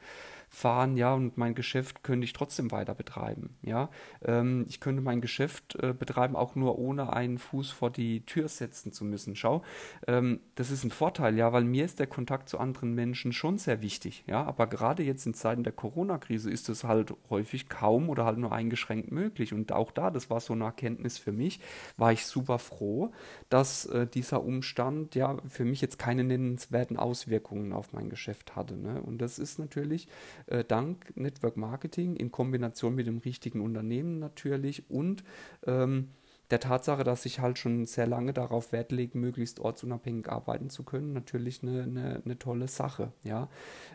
fahren, 0.54 0.98
ja, 0.98 1.16
und 1.16 1.36
mein 1.36 1.56
Geschäft 1.56 2.04
könnte 2.04 2.26
ich 2.26 2.32
trotzdem 2.32 2.72
weiter 2.72 2.94
betreiben, 2.94 3.56
ja. 3.64 3.90
Ähm, 4.24 4.66
ich 4.70 4.80
könnte 4.80 5.02
mein 5.02 5.20
Geschäft 5.20 5.76
äh, 5.82 5.96
betreiben, 5.98 6.36
auch 6.36 6.54
nur 6.54 6.78
ohne 6.78 7.12
einen 7.12 7.40
Fuß 7.40 7.72
vor 7.72 7.90
die 7.90 8.24
Tür 8.28 8.48
setzen 8.48 8.92
zu 8.92 9.04
müssen. 9.04 9.36
Schau, 9.36 9.64
ähm, 10.06 10.42
das 10.54 10.70
ist 10.70 10.84
ein 10.84 10.92
Vorteil, 10.92 11.36
ja, 11.38 11.52
weil 11.54 11.64
mir 11.64 11.84
ist 11.84 11.98
der 11.98 12.06
Kontakt 12.06 12.50
zu 12.50 12.60
anderen 12.60 12.94
Menschen 12.94 13.34
schon 13.34 13.58
sehr 13.58 13.82
wichtig, 13.82 14.26
ja, 14.28 14.44
aber 14.44 14.68
gerade 14.68 15.02
jetzt 15.02 15.26
in 15.26 15.34
Zeiten 15.34 15.64
der 15.64 15.74
Corona-Krise 15.74 16.52
ist 16.52 16.70
es 16.70 16.84
halt 16.84 17.16
häufig 17.32 17.68
kaum 17.68 18.10
oder 18.10 18.26
halt 18.26 18.38
nur 18.38 18.52
eingeschränkt 18.52 19.12
möglich 19.12 19.54
und 19.54 19.72
auch 19.72 19.92
da, 19.92 20.12
das 20.12 20.30
war 20.30 20.40
so 20.40 20.54
eine 20.54 20.66
Erkenntnis 20.66 21.18
für 21.18 21.32
mich, 21.32 21.62
war 21.98 22.12
ich 22.12 22.28
super 22.28 22.60
froh, 22.60 23.12
dass 23.50 23.88
äh, 23.88 24.06
dieser 24.06 24.44
Umstand 24.44 25.16
ja 25.16 25.36
für 25.48 25.66
mich 25.66 25.82
jetzt 25.82 25.98
keine 25.98 26.24
nennenswerten 26.24 26.98
Auswirkungen 26.98 27.74
auf 27.74 27.92
mein 27.92 28.12
Geschäft 28.12 28.56
hatte, 28.56 28.78
ne? 28.78 29.02
und 29.02 29.18
das 29.18 29.40
ist 29.40 29.58
natürlich 29.58 30.08
äh, 30.48 30.64
dank 30.64 31.16
Network 31.16 31.58
Marketing 31.58 32.16
in 32.16 32.32
Kombination 32.32 32.96
mit 32.96 33.08
dem 33.08 33.20
richtigen 33.20 33.62
Unternehmen 33.62 34.20
natürlich 34.20 34.90
und 34.90 35.24
ähm, 35.66 36.10
der 36.52 36.60
Tatsache, 36.60 37.04
dass 37.04 37.26
ich 37.26 37.40
halt 37.40 37.58
schon 37.58 37.86
sehr 37.86 38.06
lange 38.06 38.34
darauf 38.34 38.72
Wert 38.72 38.92
lege, 38.92 39.18
möglichst 39.18 39.60
ortsunabhängig 39.60 40.30
arbeiten 40.30 40.70
zu 40.70 40.84
können, 40.84 41.14
natürlich 41.14 41.64
eine, 41.64 41.84
eine, 41.84 42.22
eine 42.24 42.38
tolle 42.38 42.68
Sache. 42.68 43.12
Ja? 43.24 43.50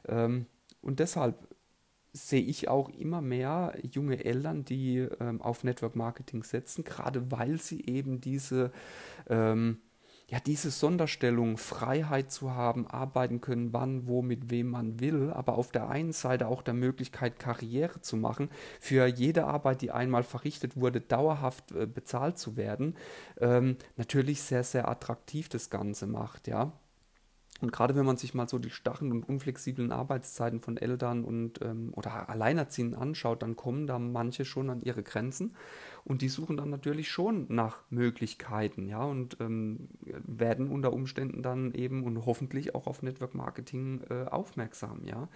Ähm, 0.09 0.47
und 0.81 0.99
deshalb 0.99 1.37
sehe 2.13 2.43
ich 2.43 2.69
auch 2.69 2.89
immer 2.89 3.21
mehr 3.21 3.79
junge 3.83 4.25
Eltern, 4.25 4.65
die 4.65 5.07
ähm, 5.21 5.41
auf 5.41 5.63
Network 5.63 5.95
Marketing 5.95 6.43
setzen, 6.43 6.85
gerade 6.85 7.31
weil 7.31 7.61
sie 7.61 7.85
eben 7.87 8.21
diese 8.21 8.73
ähm, 9.29 9.79
ja, 10.31 10.39
diese 10.41 10.71
Sonderstellung, 10.71 11.57
Freiheit 11.57 12.31
zu 12.31 12.51
haben, 12.51 12.87
arbeiten 12.87 13.41
können, 13.41 13.73
wann, 13.73 14.07
wo, 14.07 14.21
mit 14.21 14.51
wem 14.51 14.69
man 14.69 15.01
will, 15.01 15.33
aber 15.33 15.57
auf 15.57 15.73
der 15.73 15.89
einen 15.89 16.13
Seite 16.13 16.49
auch 16.49 16.61
der 16.61 16.75
Möglichkeit, 16.75 17.39
Karriere 17.39 18.03
zu 18.03 18.19
machen, 18.19 18.51
für 18.79 19.07
jede 19.07 19.47
Arbeit, 19.47 19.81
die 19.81 19.91
einmal 19.91 20.25
verrichtet 20.25 20.77
wurde, 20.77 21.01
dauerhaft 21.01 21.73
äh, 21.73 21.87
bezahlt 21.87 22.39
zu 22.39 22.59
werden, 22.59 22.95
ähm, 23.41 23.77
natürlich 23.97 24.43
sehr, 24.43 24.65
sehr 24.65 24.89
attraktiv 24.89 25.49
das 25.49 25.71
Ganze 25.71 26.07
macht, 26.07 26.47
ja. 26.47 26.73
Und 27.61 27.73
gerade 27.73 27.97
wenn 27.97 28.07
man 28.07 28.17
sich 28.17 28.35
mal 28.35 28.49
so 28.49 28.59
die 28.59 28.71
starren 28.71 29.11
und 29.11 29.29
unflexiblen 29.29 29.91
Arbeitszeiten 29.91 30.61
von 30.61 30.77
Eltern 30.77 31.25
und 31.25 31.61
ähm, 31.61 31.93
oder 31.97 32.29
Alleinerziehenden 32.29 33.01
anschaut, 33.01 33.43
dann 33.43 33.57
kommen 33.57 33.87
da 33.89 33.99
manche 33.99 34.45
schon 34.45 34.71
an 34.71 34.83
ihre 34.83 35.03
Grenzen 35.03 35.57
und 36.09 36.23
die 36.23 36.29
suchen 36.29 36.57
dann 36.57 36.71
natürlich 36.71 37.11
schon 37.11 37.45
nach 37.51 37.81
Möglichkeiten, 37.91 38.89
ja, 38.89 39.03
und 39.03 39.37
ähm, 39.41 39.89
werden 40.27 40.69
unter 40.69 40.95
Umständen 40.95 41.43
dann 41.43 41.73
eben 41.73 42.03
und 42.03 42.25
hoffentlich 42.25 42.75
auch 42.75 42.87
auf 42.87 43.03
Network 43.03 43.35
Marketing 43.35 44.01
äh, 44.09 44.25
aufmerksam, 44.25 45.05
ja. 45.05 45.29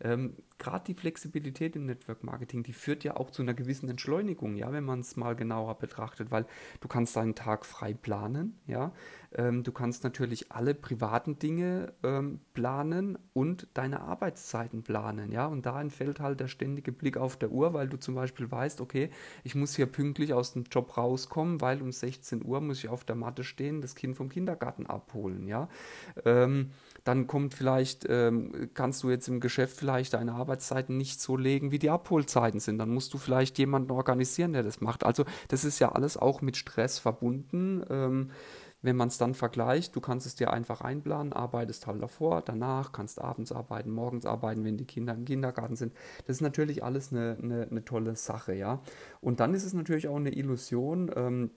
Ähm, 0.00 0.34
Gerade 0.58 0.84
die 0.88 0.94
Flexibilität 0.94 1.74
im 1.74 1.86
Network 1.86 2.22
Marketing, 2.22 2.62
die 2.62 2.74
führt 2.74 3.02
ja 3.02 3.16
auch 3.16 3.30
zu 3.30 3.40
einer 3.40 3.54
gewissen 3.54 3.88
Entschleunigung, 3.88 4.56
ja, 4.56 4.70
wenn 4.72 4.84
man 4.84 5.00
es 5.00 5.16
mal 5.16 5.34
genauer 5.34 5.78
betrachtet, 5.78 6.30
weil 6.30 6.44
du 6.80 6.88
kannst 6.88 7.16
deinen 7.16 7.34
Tag 7.34 7.64
frei 7.64 7.94
planen, 7.94 8.58
ja. 8.66 8.92
Ähm, 9.32 9.62
du 9.62 9.72
kannst 9.72 10.04
natürlich 10.04 10.52
alle 10.52 10.74
privaten 10.74 11.38
Dinge 11.38 11.94
ähm, 12.02 12.40
planen 12.52 13.16
und 13.32 13.68
deine 13.72 14.00
Arbeitszeiten 14.00 14.82
planen, 14.82 15.32
ja. 15.32 15.46
Und 15.46 15.64
da 15.64 15.80
entfällt 15.80 16.20
halt 16.20 16.40
der 16.40 16.48
ständige 16.48 16.92
Blick 16.92 17.16
auf 17.16 17.38
der 17.38 17.50
Uhr, 17.50 17.72
weil 17.72 17.88
du 17.88 17.98
zum 17.98 18.14
Beispiel 18.14 18.50
weißt, 18.50 18.82
okay, 18.82 19.08
ich 19.44 19.54
muss 19.54 19.76
hier 19.76 19.86
pünktlich 19.86 20.09
pünktlich 20.10 20.34
aus 20.34 20.54
dem 20.54 20.64
Job 20.64 20.96
rauskommen, 20.96 21.60
weil 21.60 21.80
um 21.80 21.92
16 21.92 22.44
Uhr 22.44 22.60
muss 22.60 22.82
ich 22.82 22.88
auf 22.88 23.04
der 23.04 23.14
Matte 23.14 23.44
stehen, 23.44 23.80
das 23.80 23.94
Kind 23.94 24.16
vom 24.16 24.28
Kindergarten 24.28 24.86
abholen, 24.86 25.46
ja. 25.46 25.68
Ähm, 26.24 26.72
dann 27.04 27.28
kommt 27.28 27.54
vielleicht, 27.54 28.06
ähm, 28.08 28.70
kannst 28.74 29.04
du 29.04 29.10
jetzt 29.10 29.28
im 29.28 29.38
Geschäft 29.38 29.76
vielleicht 29.76 30.14
deine 30.14 30.32
Arbeitszeiten 30.32 30.96
nicht 30.96 31.20
so 31.20 31.36
legen, 31.36 31.70
wie 31.70 31.78
die 31.78 31.90
Abholzeiten 31.90 32.58
sind. 32.58 32.78
Dann 32.78 32.90
musst 32.90 33.14
du 33.14 33.18
vielleicht 33.18 33.56
jemanden 33.58 33.92
organisieren, 33.92 34.52
der 34.52 34.64
das 34.64 34.80
macht. 34.80 35.04
Also 35.04 35.24
das 35.46 35.64
ist 35.64 35.78
ja 35.78 35.92
alles 35.92 36.16
auch 36.16 36.42
mit 36.42 36.56
Stress 36.56 36.98
verbunden. 36.98 37.84
Ähm, 37.88 38.30
wenn 38.82 38.96
man 38.96 39.08
es 39.08 39.18
dann 39.18 39.34
vergleicht, 39.34 39.94
du 39.94 40.00
kannst 40.00 40.26
es 40.26 40.34
dir 40.34 40.52
einfach 40.52 40.80
einplanen, 40.80 41.32
arbeitest 41.32 41.86
halt 41.86 42.02
davor, 42.02 42.42
danach, 42.42 42.92
kannst 42.92 43.20
abends 43.20 43.52
arbeiten, 43.52 43.90
morgens 43.90 44.26
arbeiten, 44.26 44.64
wenn 44.64 44.76
die 44.76 44.86
Kinder 44.86 45.14
im 45.14 45.24
Kindergarten 45.24 45.76
sind. 45.76 45.92
Das 46.26 46.36
ist 46.36 46.42
natürlich 46.42 46.82
alles 46.82 47.12
eine, 47.12 47.36
eine, 47.42 47.68
eine 47.70 47.84
tolle 47.84 48.16
Sache, 48.16 48.54
ja. 48.54 48.80
Und 49.20 49.40
dann 49.40 49.54
ist 49.54 49.64
es 49.64 49.74
natürlich 49.74 50.08
auch 50.08 50.16
eine 50.16 50.34
Illusion, 50.34 51.10
ähm, 51.14 51.50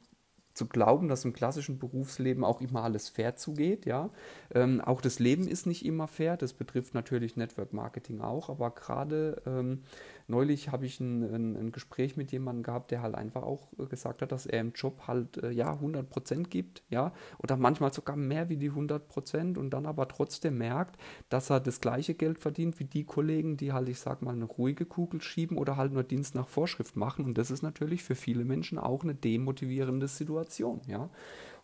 zu 0.53 0.67
glauben, 0.67 1.07
dass 1.07 1.25
im 1.25 1.33
klassischen 1.33 1.79
Berufsleben 1.79 2.43
auch 2.43 2.61
immer 2.61 2.83
alles 2.83 3.09
fair 3.09 3.35
zugeht, 3.35 3.85
ja. 3.85 4.09
Ähm, 4.53 4.81
auch 4.81 5.01
das 5.01 5.19
Leben 5.19 5.47
ist 5.47 5.65
nicht 5.65 5.85
immer 5.85 6.07
fair, 6.07 6.37
das 6.37 6.53
betrifft 6.53 6.93
natürlich 6.93 7.35
Network 7.35 7.73
Marketing 7.73 8.21
auch, 8.21 8.49
aber 8.49 8.71
gerade 8.71 9.41
ähm, 9.45 9.81
neulich 10.27 10.71
habe 10.71 10.85
ich 10.85 10.99
ein, 10.99 11.23
ein, 11.23 11.55
ein, 11.55 11.71
Gespräch 11.71 12.17
mit 12.17 12.31
jemandem 12.31 12.63
gehabt, 12.63 12.91
der 12.91 13.01
halt 13.01 13.15
einfach 13.15 13.43
auch 13.43 13.69
gesagt 13.89 14.21
hat, 14.21 14.31
dass 14.31 14.45
er 14.45 14.61
im 14.61 14.73
Job 14.73 15.03
halt 15.07 15.37
äh, 15.37 15.51
ja 15.51 15.73
100% 15.73 16.43
gibt, 16.47 16.83
ja, 16.89 17.13
oder 17.39 17.57
manchmal 17.57 17.93
sogar 17.93 18.15
mehr 18.15 18.49
wie 18.49 18.57
die 18.57 18.71
100% 18.71 19.57
und 19.57 19.71
dann 19.71 19.85
aber 19.85 20.07
trotzdem 20.07 20.57
merkt, 20.57 20.97
dass 21.29 21.49
er 21.49 21.59
das 21.59 21.81
gleiche 21.81 22.13
Geld 22.13 22.39
verdient 22.39 22.79
wie 22.79 22.85
die 22.85 23.03
Kollegen, 23.03 23.57
die 23.57 23.73
halt, 23.73 23.89
ich 23.89 23.99
sag 23.99 24.21
mal, 24.21 24.33
eine 24.33 24.45
ruhige 24.45 24.85
Kugel 24.85 25.21
schieben 25.21 25.57
oder 25.57 25.77
halt 25.77 25.93
nur 25.93 26.03
Dienst 26.03 26.35
nach 26.35 26.47
Vorschrift 26.47 26.95
machen 26.95 27.25
und 27.25 27.37
das 27.37 27.51
ist 27.51 27.61
natürlich 27.61 28.03
für 28.03 28.15
viele 28.15 28.45
Menschen 28.45 28.77
auch 28.77 29.03
eine 29.03 29.15
demotivierende 29.15 30.07
Situation, 30.07 30.81
ja. 30.87 31.09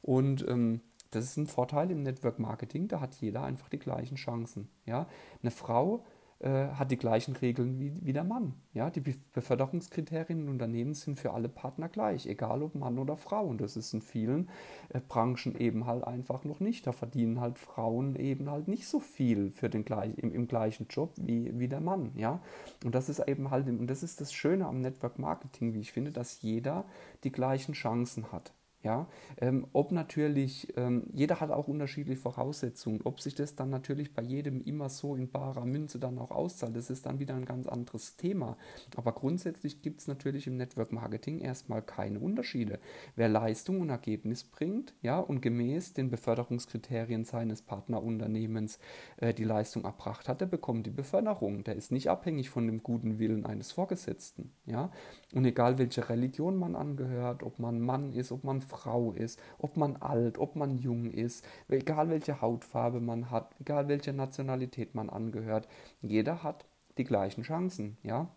Und 0.02 0.48
ähm, 0.48 0.82
das 1.12 1.26
ist 1.26 1.38
ein 1.38 1.48
Vorteil 1.48 1.92
im 1.92 2.04
Network 2.04 2.40
Marketing, 2.40 2.88
da 2.88 3.00
hat 3.00 3.16
jeder 3.16 3.44
einfach 3.44 3.70
die 3.70 3.80
gleichen 3.80 4.16
Chancen. 4.16 4.70
Ja? 4.86 5.08
Eine 5.42 5.52
Frau 5.52 5.98
äh, 5.98 6.19
hat 6.48 6.90
die 6.92 6.98
gleichen 6.98 7.36
Regeln 7.36 7.80
wie, 7.80 7.94
wie 8.00 8.14
der 8.14 8.24
Mann. 8.24 8.54
Ja, 8.74 8.90
die 8.90 9.02
Beförderungskriterien 9.34 10.44
in 10.44 10.50
Unternehmen 10.50 10.94
sind 10.94 11.20
für 11.20 11.34
alle 11.34 11.50
Partner 11.50 11.90
gleich, 11.90 12.28
egal 12.28 12.64
ob 12.64 12.76
Mann 12.76 12.98
oder 12.98 13.18
Frau. 13.18 13.46
Und 13.46 13.60
das 13.60 13.76
ist 13.76 13.94
in 13.94 14.02
vielen 14.02 14.50
äh, 14.90 15.02
Branchen 15.06 15.60
eben 15.60 15.86
halt 15.86 16.06
einfach 16.06 16.46
noch 16.46 16.62
nicht. 16.62 16.88
Da 16.88 16.94
verdienen 16.94 17.42
halt 17.42 17.60
Frauen 17.60 18.16
eben 18.16 18.50
halt 18.50 18.70
nicht 18.70 18.88
so 18.88 19.02
viel 19.02 19.52
für 19.52 19.70
den 19.70 19.84
gleich, 19.84 20.18
im, 20.18 20.34
im 20.34 20.48
gleichen 20.48 20.88
Job 20.90 21.14
wie, 21.18 21.60
wie 21.60 21.68
der 21.68 21.82
Mann. 21.82 22.12
Ja, 22.16 22.42
und 22.86 22.96
das 22.96 23.10
ist 23.10 23.20
eben 23.28 23.52
halt, 23.52 23.68
und 23.68 23.88
das 23.88 24.04
ist 24.04 24.22
das 24.22 24.32
Schöne 24.32 24.66
am 24.66 24.80
Network 24.80 25.20
Marketing, 25.20 25.74
wie 25.74 25.82
ich 25.82 25.92
finde, 25.92 26.12
dass 26.12 26.42
jeder 26.42 26.86
die 27.26 27.32
gleichen 27.32 27.74
Chancen 27.74 28.32
hat. 28.32 28.54
Ja, 28.82 29.08
ähm, 29.42 29.68
ob 29.74 29.92
natürlich, 29.92 30.74
ähm, 30.78 31.04
jeder 31.12 31.42
hat 31.42 31.52
auch 31.52 31.68
unterschiedliche 31.68 32.22
Voraussetzungen. 32.22 33.02
Ob 33.04 33.20
sich 33.20 33.36
das 33.36 33.54
dann 33.56 33.70
natürlich 33.70 34.14
bei 34.14 34.22
jedem 34.22 34.62
immer 34.62 34.88
so 34.88 35.16
in 35.16 35.30
barer 35.30 35.66
Münze 35.66 36.00
dann 36.00 36.18
auch 36.18 36.32
auszahlt, 36.32 36.78
das 36.78 36.90
ist 36.90 37.06
dann 37.06 37.20
wieder 37.20 37.36
ein 37.36 37.44
ganz 37.44 37.68
anderes 37.68 38.16
Thema. 38.16 38.56
Aber 38.96 39.12
grundsätzlich 39.12 39.82
gibt 39.82 40.00
es 40.00 40.08
natürlich 40.08 40.48
im 40.48 40.56
Network 40.56 40.94
Marketing 40.94 41.40
erstmal 41.40 41.82
keine 41.82 42.20
Unterschiede. 42.20 42.80
Wer 43.18 43.28
Leistung 43.28 43.82
und 43.82 43.90
Ergebnis 43.90 44.46
bringt, 44.46 44.94
ja, 45.02 45.20
und 45.20 45.42
gemäß 45.42 45.92
den 45.92 46.10
Beförderungskriterien 46.10 47.26
seines 47.26 47.62
Partnerunternehmens 47.62 48.80
äh, 49.18 49.34
die 49.34 49.44
Leistung 49.44 49.84
erbracht 49.84 50.30
hat, 50.30 50.40
der 50.40 50.46
bekommt 50.46 50.86
die 50.86 50.92
Beförderung. 50.92 51.66
Der 51.66 51.76
ist 51.76 51.92
nicht 51.92 52.10
abhängig 52.10 52.50
von 52.50 52.66
dem 52.66 52.82
guten 52.82 53.20
Willen 53.20 53.46
eines 53.46 53.74
Vorgesetzten, 53.74 54.54
ja. 54.66 54.90
Und 55.36 55.44
egal 55.44 55.78
welche 55.78 56.08
Religion 56.08 56.56
man 56.56 56.78
angehört, 56.78 57.44
ob 57.44 57.60
man 57.60 57.82
Mann 57.82 58.14
ist, 58.14 58.32
ob 58.32 58.46
man 58.46 58.62
Frau 58.70 59.12
ist, 59.12 59.42
ob 59.58 59.76
man 59.78 59.98
alt, 59.98 60.38
ob 60.38 60.56
man 60.56 60.78
jung 60.78 61.12
ist, 61.12 61.46
egal 61.68 62.10
welche 62.10 62.42
Hautfarbe 62.42 63.00
man 63.02 63.32
hat, 63.32 63.56
egal 63.60 63.88
welche 63.88 64.14
Nationalität 64.14 64.96
man 64.96 65.10
angehört, 65.10 65.68
jeder 66.02 66.44
hat 66.44 66.66
die 66.98 67.04
gleichen 67.04 67.44
Chancen, 67.44 67.98
ja. 68.04 68.30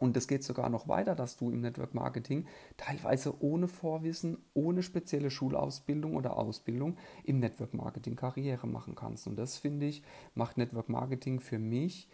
Und 0.00 0.16
es 0.16 0.28
geht 0.28 0.44
sogar 0.44 0.68
noch 0.70 0.86
weiter, 0.86 1.16
dass 1.16 1.36
du 1.36 1.50
im 1.50 1.60
Network 1.60 1.92
Marketing 1.92 2.46
teilweise 2.76 3.42
ohne 3.42 3.66
Vorwissen, 3.66 4.38
ohne 4.54 4.82
spezielle 4.84 5.30
Schulausbildung 5.30 6.14
oder 6.14 6.36
Ausbildung 6.36 6.96
im 7.24 7.40
Network 7.40 7.74
Marketing 7.74 8.14
Karriere 8.14 8.68
machen 8.68 8.94
kannst. 8.94 9.26
Und 9.26 9.36
das 9.36 9.58
finde 9.58 9.86
ich, 9.86 10.02
macht 10.34 10.56
Network 10.56 10.88
Marketing 10.88 11.40
für 11.40 11.58
mich 11.58 12.08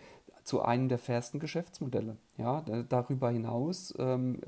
zu 0.44 0.62
einem 0.62 0.88
der 0.88 0.98
fairsten 0.98 1.40
Geschäftsmodelle. 1.40 2.16
Ja, 2.36 2.62
darüber 2.88 3.30
hinaus 3.30 3.94
ähm, 3.98 4.40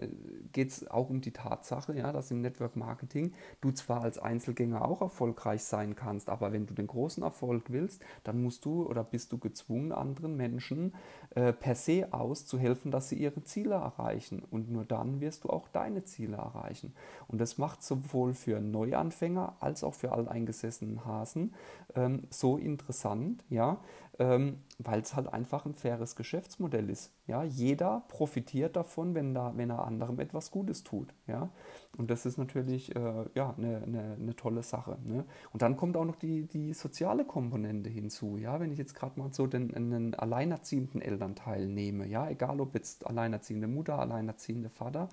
geht 0.53 0.69
es 0.69 0.91
auch 0.91 1.09
um 1.09 1.21
die 1.21 1.31
Tatsache, 1.31 1.97
ja, 1.97 2.13
dass 2.13 2.31
im 2.31 2.41
Network 2.41 2.77
Marketing 2.77 3.33
du 3.61 3.71
zwar 3.71 4.03
als 4.03 4.19
Einzelgänger 4.19 4.87
auch 4.87 5.01
erfolgreich 5.01 5.63
sein 5.63 5.95
kannst, 5.95 6.29
aber 6.29 6.53
wenn 6.53 6.67
du 6.67 6.75
den 6.75 6.89
großen 6.89 7.23
Erfolg 7.23 7.71
willst, 7.71 8.03
dann 8.25 8.43
musst 8.43 8.65
du 8.65 8.85
oder 8.87 9.05
bist 9.05 9.33
du 9.33 9.39
gezwungen, 9.39 9.93
anderen 9.93 10.37
Menschen 10.37 10.95
äh, 11.35 11.53
per 11.53 11.75
se 11.75 12.09
aus 12.13 12.45
zu 12.45 12.59
helfen, 12.59 12.91
dass 12.91 13.09
sie 13.09 13.17
ihre 13.17 13.45
Ziele 13.45 13.77
erreichen. 13.77 14.43
Und 14.51 14.71
nur 14.71 14.85
dann 14.85 15.21
wirst 15.21 15.45
du 15.45 15.51
auch 15.51 15.69
deine 15.69 16.05
Ziele 16.05 16.37
erreichen. 16.37 16.93
Und 17.29 17.41
das 17.41 17.57
macht 17.57 17.83
sowohl 17.83 18.35
für 18.35 18.61
Neuanfänger 18.61 19.57
als 19.61 19.83
auch 19.83 19.95
für 19.95 20.13
alteingesessenen 20.13 21.05
Hasen 21.07 21.55
ähm, 21.95 22.25
so 22.31 22.59
interessant, 22.59 23.45
ja, 23.49 23.79
ähm, 24.19 24.61
weil 24.79 25.01
es 25.01 25.15
halt 25.15 25.33
einfach 25.33 25.67
ein 25.67 25.75
faires 25.75 26.17
Geschäftsmodell 26.17 26.91
ist. 26.91 27.13
Ja, 27.27 27.43
jeder 27.43 28.05
profitiert 28.09 28.77
davon, 28.77 29.15
wenn, 29.15 29.35
da, 29.35 29.53
wenn 29.57 29.71
er 29.71 29.85
anderem 29.85 30.21
etwas 30.21 30.51
Gutes 30.51 30.85
tut. 30.85 31.13
Ja, 31.27 31.51
und 31.97 32.11
das 32.11 32.27
ist 32.27 32.39
natürlich 32.39 32.95
äh, 32.95 33.25
ja, 33.35 33.55
eine, 33.57 33.83
eine, 33.83 34.17
eine 34.21 34.37
tolle 34.37 34.63
Sache. 34.63 34.99
Ne? 35.05 35.25
Und 35.53 35.63
dann 35.63 35.77
kommt 35.77 35.97
auch 35.97 36.05
noch 36.05 36.17
die, 36.17 36.47
die 36.47 36.75
soziale 36.75 37.25
Komponente 37.25 37.91
hinzu. 37.91 38.37
Ja, 38.37 38.61
wenn 38.61 38.73
ich 38.73 38.79
jetzt 38.79 38.95
gerade 38.95 39.19
mal 39.19 39.33
so 39.33 39.47
den, 39.47 39.75
einen 39.75 40.15
alleinerziehenden 40.15 41.01
Elternteil 41.01 41.67
nehme, 41.67 42.07
ja, 42.07 42.29
egal 42.29 42.61
ob 42.61 42.75
jetzt 42.75 43.07
alleinerziehende 43.07 43.69
Mutter, 43.69 43.99
alleinerziehende 43.99 44.71
Vater, 44.71 45.09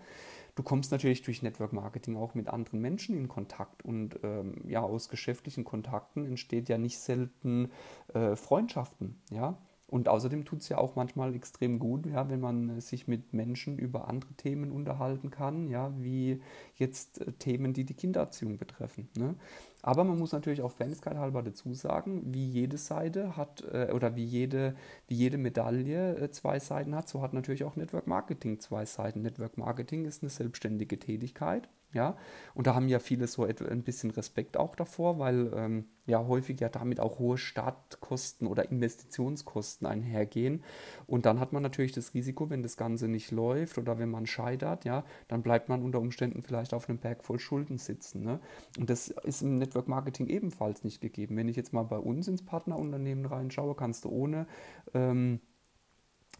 Du 0.55 0.61
kommst 0.61 0.91
natürlich 0.91 1.23
durch 1.23 1.41
Network 1.41 1.73
Marketing 1.73 2.15
auch 2.15 2.35
mit 2.35 2.47
anderen 2.47 2.79
Menschen 2.79 3.17
in 3.17 3.27
Kontakt 3.27 3.83
und 3.83 4.19
ähm, 4.23 4.61
ja, 4.67 4.81
aus 4.81 5.09
geschäftlichen 5.09 5.63
Kontakten 5.63 6.25
entsteht 6.25 6.69
ja 6.69 6.77
nicht 6.77 6.99
selten 6.99 7.71
äh, 8.13 8.35
Freundschaften, 8.35 9.19
ja. 9.31 9.57
Und 9.93 10.09
außerdem 10.09 10.43
tut 10.43 10.61
es 10.61 10.69
ja 10.69 10.79
auch 10.79 10.95
manchmal 10.95 11.35
extrem 11.35 11.77
gut, 11.77 12.07
ja, 12.07 12.27
wenn 12.27 12.39
man 12.39 12.81
sich 12.81 13.07
mit 13.07 13.31
Menschen 13.31 13.77
über 13.77 14.07
andere 14.07 14.33
Themen 14.33 14.71
unterhalten 14.71 15.29
kann, 15.29 15.67
ja, 15.67 15.93
wie 15.99 16.41
jetzt 16.73 17.21
äh, 17.21 17.31
Themen, 17.33 17.73
die 17.73 17.83
die 17.83 17.93
Kindererziehung 17.93 18.57
betreffen. 18.57 19.07
Ne? 19.15 19.35
Aber 19.83 20.03
man 20.03 20.17
muss 20.17 20.31
natürlich 20.31 20.63
auch 20.63 20.71
Fairnesskeit 20.71 21.15
halber 21.15 21.43
dazu 21.43 21.75
sagen, 21.75 22.33
wie 22.33 22.43
jede 22.43 22.77
Seite 22.77 23.37
hat 23.37 23.63
äh, 23.71 23.91
oder 23.93 24.15
wie 24.15 24.25
jede, 24.25 24.73
wie 25.05 25.13
jede 25.13 25.37
Medaille 25.37 26.17
äh, 26.17 26.31
zwei 26.31 26.57
Seiten 26.57 26.95
hat, 26.95 27.07
so 27.07 27.21
hat 27.21 27.35
natürlich 27.35 27.63
auch 27.63 27.75
Network 27.75 28.07
Marketing 28.07 28.59
zwei 28.59 28.85
Seiten. 28.85 29.21
Network 29.21 29.59
Marketing 29.59 30.05
ist 30.05 30.23
eine 30.23 30.31
selbstständige 30.31 30.97
Tätigkeit. 30.97 31.69
Ja. 31.93 32.17
Und 32.53 32.67
da 32.67 32.75
haben 32.75 32.87
ja 32.87 32.99
viele 32.99 33.27
so 33.27 33.43
ein 33.43 33.83
bisschen 33.83 34.11
Respekt 34.11 34.57
auch 34.57 34.75
davor, 34.75 35.19
weil 35.19 35.51
ähm, 35.55 35.85
ja 36.05 36.25
häufig 36.27 36.59
ja 36.59 36.69
damit 36.69 36.99
auch 36.99 37.19
hohe 37.19 37.37
Startkosten 37.37 38.47
oder 38.47 38.69
Investitionskosten 38.69 39.87
einhergehen. 39.87 40.63
Und 41.07 41.25
dann 41.25 41.39
hat 41.39 41.53
man 41.53 41.63
natürlich 41.63 41.93
das 41.93 42.13
Risiko, 42.13 42.49
wenn 42.49 42.63
das 42.63 42.77
Ganze 42.77 43.07
nicht 43.07 43.31
läuft 43.31 43.77
oder 43.77 43.99
wenn 43.99 44.09
man 44.09 44.25
scheitert, 44.25 44.85
ja, 44.85 45.03
dann 45.27 45.41
bleibt 45.41 45.69
man 45.69 45.81
unter 45.81 45.99
Umständen 45.99 46.43
vielleicht 46.43 46.73
auf 46.73 46.89
einem 46.89 46.97
Berg 46.97 47.23
voll 47.23 47.39
Schulden 47.39 47.77
sitzen. 47.77 48.23
Ne? 48.23 48.39
Und 48.77 48.89
das 48.89 49.09
ist 49.09 49.41
im 49.41 49.57
Network 49.57 49.87
Marketing 49.87 50.27
ebenfalls 50.27 50.83
nicht 50.83 51.01
gegeben. 51.01 51.37
Wenn 51.37 51.47
ich 51.47 51.55
jetzt 51.55 51.73
mal 51.73 51.83
bei 51.83 51.97
uns 51.97 52.27
ins 52.27 52.43
Partnerunternehmen 52.43 53.25
reinschaue, 53.25 53.75
kannst 53.75 54.05
du 54.05 54.09
ohne 54.09 54.47
ähm, 54.93 55.39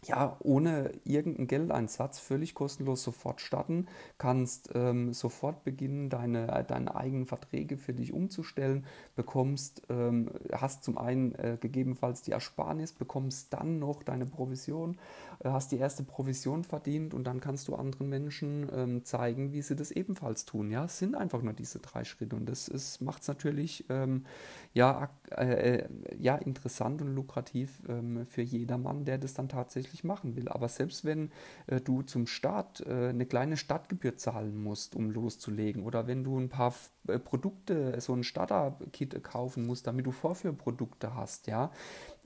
ja, 0.06 0.36
ohne 0.40 0.92
irgendeinen 1.04 1.48
Geldeinsatz 1.48 2.18
völlig 2.18 2.54
kostenlos 2.54 3.02
sofort 3.02 3.40
starten, 3.40 3.86
kannst 4.18 4.70
ähm, 4.74 5.12
sofort 5.12 5.64
beginnen, 5.64 6.10
deine, 6.10 6.64
deine 6.66 6.94
eigenen 6.94 7.26
Verträge 7.26 7.76
für 7.76 7.94
dich 7.94 8.12
umzustellen, 8.12 8.84
bekommst, 9.16 9.82
ähm, 9.88 10.30
hast 10.52 10.84
zum 10.84 10.98
einen 10.98 11.34
äh, 11.34 11.56
gegebenenfalls 11.60 12.22
die 12.22 12.32
Ersparnis, 12.32 12.92
bekommst 12.92 13.52
dann 13.52 13.78
noch 13.78 14.02
deine 14.02 14.26
Provision, 14.26 14.98
äh, 15.40 15.50
hast 15.50 15.72
die 15.72 15.78
erste 15.78 16.02
Provision 16.02 16.64
verdient 16.64 17.14
und 17.14 17.24
dann 17.24 17.40
kannst 17.40 17.68
du 17.68 17.74
anderen 17.74 18.08
Menschen 18.08 18.68
ähm, 18.74 19.04
zeigen, 19.04 19.52
wie 19.52 19.62
sie 19.62 19.76
das 19.76 19.90
ebenfalls 19.90 20.44
tun. 20.44 20.70
Ja, 20.70 20.84
es 20.84 20.98
sind 20.98 21.14
einfach 21.14 21.42
nur 21.42 21.52
diese 21.54 21.78
drei 21.78 22.04
Schritte 22.04 22.36
und 22.36 22.46
das 22.48 23.00
macht 23.00 23.22
es 23.22 23.28
natürlich 23.28 23.84
ähm, 23.88 24.24
ja, 24.72 25.08
äh, 25.30 25.76
äh, 25.76 25.88
ja, 26.18 26.34
interessant 26.36 27.00
und 27.00 27.14
lukrativ 27.14 27.80
ähm, 27.88 28.26
für 28.26 28.42
jedermann, 28.42 29.04
der 29.04 29.18
das 29.18 29.34
dann 29.34 29.48
tatsächlich 29.48 29.93
machen 30.02 30.34
will. 30.34 30.48
Aber 30.48 30.68
selbst 30.68 31.04
wenn 31.04 31.30
äh, 31.68 31.80
du 31.80 32.02
zum 32.02 32.26
Start 32.26 32.80
äh, 32.80 33.10
eine 33.10 33.26
kleine 33.26 33.56
Startgebühr 33.56 34.16
zahlen 34.16 34.60
musst, 34.60 34.96
um 34.96 35.10
loszulegen, 35.10 35.84
oder 35.84 36.08
wenn 36.08 36.24
du 36.24 36.36
ein 36.38 36.48
paar 36.48 36.74
äh, 37.06 37.18
Produkte, 37.18 38.00
so 38.00 38.14
ein 38.14 38.24
Starter-Kit 38.24 39.22
kaufen 39.22 39.66
musst, 39.66 39.86
damit 39.86 40.06
du 40.06 40.10
Vorführprodukte 40.10 41.14
hast, 41.14 41.46
ja, 41.46 41.70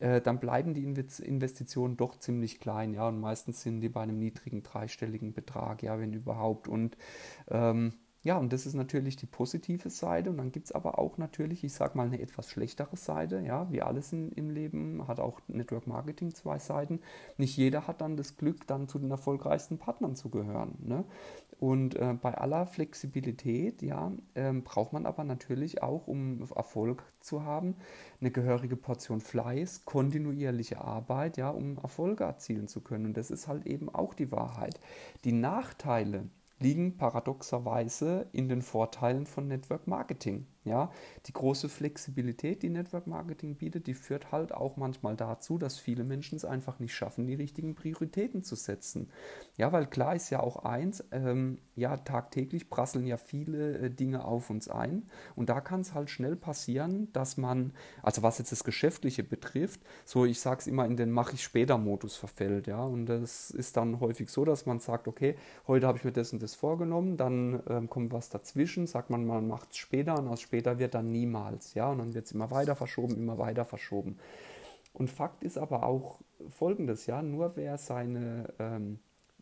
äh, 0.00 0.20
dann 0.20 0.40
bleiben 0.40 0.72
die 0.72 0.84
Investitionen 0.84 1.96
doch 1.96 2.18
ziemlich 2.18 2.60
klein, 2.60 2.94
ja, 2.94 3.08
und 3.08 3.20
meistens 3.20 3.62
sind 3.62 3.80
die 3.80 3.88
bei 3.88 4.02
einem 4.02 4.18
niedrigen 4.18 4.62
dreistelligen 4.62 5.32
Betrag, 5.32 5.82
ja, 5.82 5.98
wenn 5.98 6.12
überhaupt. 6.12 6.68
Und 6.68 6.96
ähm, 7.48 7.94
ja, 8.28 8.36
und 8.36 8.52
das 8.52 8.66
ist 8.66 8.74
natürlich 8.74 9.16
die 9.16 9.24
positive 9.24 9.88
Seite. 9.88 10.28
Und 10.28 10.36
dann 10.36 10.52
gibt 10.52 10.66
es 10.66 10.72
aber 10.72 10.98
auch 10.98 11.16
natürlich, 11.16 11.64
ich 11.64 11.72
sage 11.72 11.96
mal, 11.96 12.08
eine 12.08 12.20
etwas 12.20 12.50
schlechtere 12.50 12.94
Seite. 12.94 13.40
Ja, 13.40 13.72
wie 13.72 13.80
alles 13.80 14.12
in, 14.12 14.32
im 14.32 14.50
Leben 14.50 15.08
hat 15.08 15.18
auch 15.18 15.40
Network 15.48 15.86
Marketing 15.86 16.34
zwei 16.34 16.58
Seiten. 16.58 17.00
Nicht 17.38 17.56
jeder 17.56 17.86
hat 17.86 18.02
dann 18.02 18.18
das 18.18 18.36
Glück, 18.36 18.66
dann 18.66 18.86
zu 18.86 18.98
den 18.98 19.10
erfolgreichsten 19.10 19.78
Partnern 19.78 20.14
zu 20.14 20.28
gehören. 20.28 20.74
Ne? 20.84 21.06
Und 21.58 21.96
äh, 21.96 22.12
bei 22.20 22.36
aller 22.36 22.66
Flexibilität, 22.66 23.80
ja, 23.80 24.12
äh, 24.34 24.52
braucht 24.52 24.92
man 24.92 25.06
aber 25.06 25.24
natürlich 25.24 25.82
auch, 25.82 26.06
um 26.06 26.46
Erfolg 26.54 27.04
zu 27.20 27.44
haben, 27.44 27.76
eine 28.20 28.30
gehörige 28.30 28.76
Portion 28.76 29.22
Fleiß, 29.22 29.86
kontinuierliche 29.86 30.82
Arbeit, 30.82 31.38
ja, 31.38 31.48
um 31.48 31.78
Erfolge 31.78 32.24
erzielen 32.24 32.68
zu 32.68 32.82
können. 32.82 33.06
Und 33.06 33.16
das 33.16 33.30
ist 33.30 33.48
halt 33.48 33.66
eben 33.66 33.88
auch 33.88 34.12
die 34.12 34.30
Wahrheit. 34.30 34.78
Die 35.24 35.32
Nachteile, 35.32 36.28
liegen 36.60 36.96
paradoxerweise 36.96 38.28
in 38.32 38.48
den 38.48 38.62
Vorteilen 38.62 39.26
von 39.26 39.46
Network 39.48 39.86
Marketing. 39.86 40.46
Ja, 40.68 40.90
die 41.26 41.32
große 41.32 41.68
Flexibilität, 41.68 42.62
die 42.62 42.68
Network 42.68 43.06
Marketing 43.06 43.56
bietet, 43.56 43.86
die 43.86 43.94
führt 43.94 44.32
halt 44.32 44.52
auch 44.52 44.76
manchmal 44.76 45.16
dazu, 45.16 45.58
dass 45.58 45.78
viele 45.78 46.04
Menschen 46.04 46.36
es 46.36 46.44
einfach 46.44 46.78
nicht 46.78 46.94
schaffen, 46.94 47.26
die 47.26 47.34
richtigen 47.34 47.74
Prioritäten 47.74 48.42
zu 48.42 48.54
setzen. 48.54 49.10
Ja, 49.56 49.72
weil 49.72 49.86
klar 49.86 50.14
ist 50.14 50.30
ja 50.30 50.40
auch 50.40 50.64
eins, 50.64 51.02
ähm, 51.10 51.58
ja, 51.74 51.96
tagtäglich 51.96 52.68
prasseln 52.68 53.06
ja 53.06 53.16
viele 53.16 53.78
äh, 53.78 53.90
Dinge 53.90 54.24
auf 54.24 54.50
uns 54.50 54.68
ein 54.68 55.08
und 55.36 55.48
da 55.48 55.60
kann 55.60 55.80
es 55.80 55.94
halt 55.94 56.10
schnell 56.10 56.36
passieren, 56.36 57.12
dass 57.12 57.36
man, 57.36 57.72
also 58.02 58.22
was 58.22 58.38
jetzt 58.38 58.52
das 58.52 58.64
Geschäftliche 58.64 59.22
betrifft, 59.22 59.80
so 60.04 60.24
ich 60.24 60.40
sage 60.40 60.60
es 60.60 60.66
immer 60.66 60.84
in 60.84 60.96
den 60.96 61.10
Mache 61.10 61.34
ich 61.34 61.42
später 61.42 61.78
Modus 61.78 62.16
verfällt, 62.16 62.66
ja, 62.66 62.82
und 62.82 63.06
das 63.06 63.50
ist 63.50 63.76
dann 63.76 64.00
häufig 64.00 64.28
so, 64.28 64.44
dass 64.44 64.66
man 64.66 64.80
sagt, 64.80 65.08
okay, 65.08 65.36
heute 65.66 65.86
habe 65.86 65.98
ich 65.98 66.04
mir 66.04 66.12
das 66.12 66.32
und 66.32 66.42
das 66.42 66.54
vorgenommen, 66.54 67.16
dann 67.16 67.62
ähm, 67.68 67.88
kommt 67.88 68.12
was 68.12 68.28
dazwischen, 68.28 68.86
sagt 68.86 69.10
man, 69.10 69.24
man 69.24 69.48
macht 69.48 69.70
es 69.70 69.78
später 69.78 70.18
und 70.18 70.28
aus 70.28 70.40
später 70.40 70.57
später 70.58 70.80
wird 70.80 70.94
dann 70.94 71.12
niemals. 71.12 71.74
Ja, 71.74 71.90
und 71.90 71.98
dann 71.98 72.14
wird 72.14 72.26
es 72.26 72.32
immer 72.32 72.50
weiter 72.50 72.74
verschoben, 72.74 73.16
immer 73.16 73.38
weiter 73.38 73.64
verschoben. 73.64 74.18
Und 74.92 75.08
Fakt 75.08 75.44
ist 75.44 75.56
aber 75.56 75.84
auch 75.84 76.18
folgendes, 76.48 77.06
ja, 77.06 77.22
nur 77.22 77.52
wer 77.54 77.78
seine, 77.78 78.52
ähm, 78.58 78.98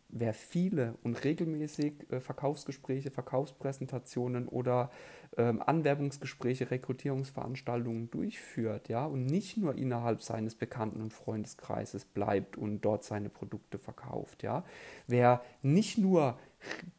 wer 0.09 0.35
viele 0.35 0.93
und 1.03 1.23
regelmäßig 1.23 2.11
äh, 2.11 2.19
Verkaufsgespräche, 2.19 3.09
Verkaufspräsentationen 3.09 4.47
oder 4.47 4.91
ähm, 5.37 5.63
Anwerbungsgespräche, 5.65 6.69
Rekrutierungsveranstaltungen 6.69 8.11
durchführt, 8.11 8.87
ja, 8.87 9.07
und 9.07 9.25
nicht 9.25 9.57
nur 9.57 9.75
innerhalb 9.75 10.21
seines 10.21 10.53
Bekannten- 10.53 11.01
und 11.01 11.13
Freundeskreises 11.13 12.05
bleibt 12.05 12.57
und 12.57 12.81
dort 12.81 13.03
seine 13.03 13.29
Produkte 13.29 13.79
verkauft, 13.79 14.43
ja, 14.43 14.63
wer 15.07 15.41
nicht 15.63 15.97
nur 15.97 16.37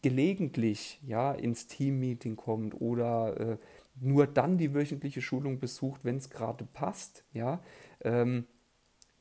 gelegentlich, 0.02 1.00
ja, 1.07 1.33
ins 1.33 1.66
Teammeeting 1.66 2.37
kommt 2.37 2.81
oder 2.81 3.40
äh, 3.40 3.57
nur 4.01 4.27
dann 4.27 4.59
die 4.59 4.75
wöchentliche 4.75 5.23
Schulung 5.23 5.59
besucht, 5.59 6.05
wenn 6.05 6.17
es 6.17 6.31
gerade 6.31 6.65
passt, 6.65 7.25
ja, 7.33 7.61
ähm, 8.03 8.47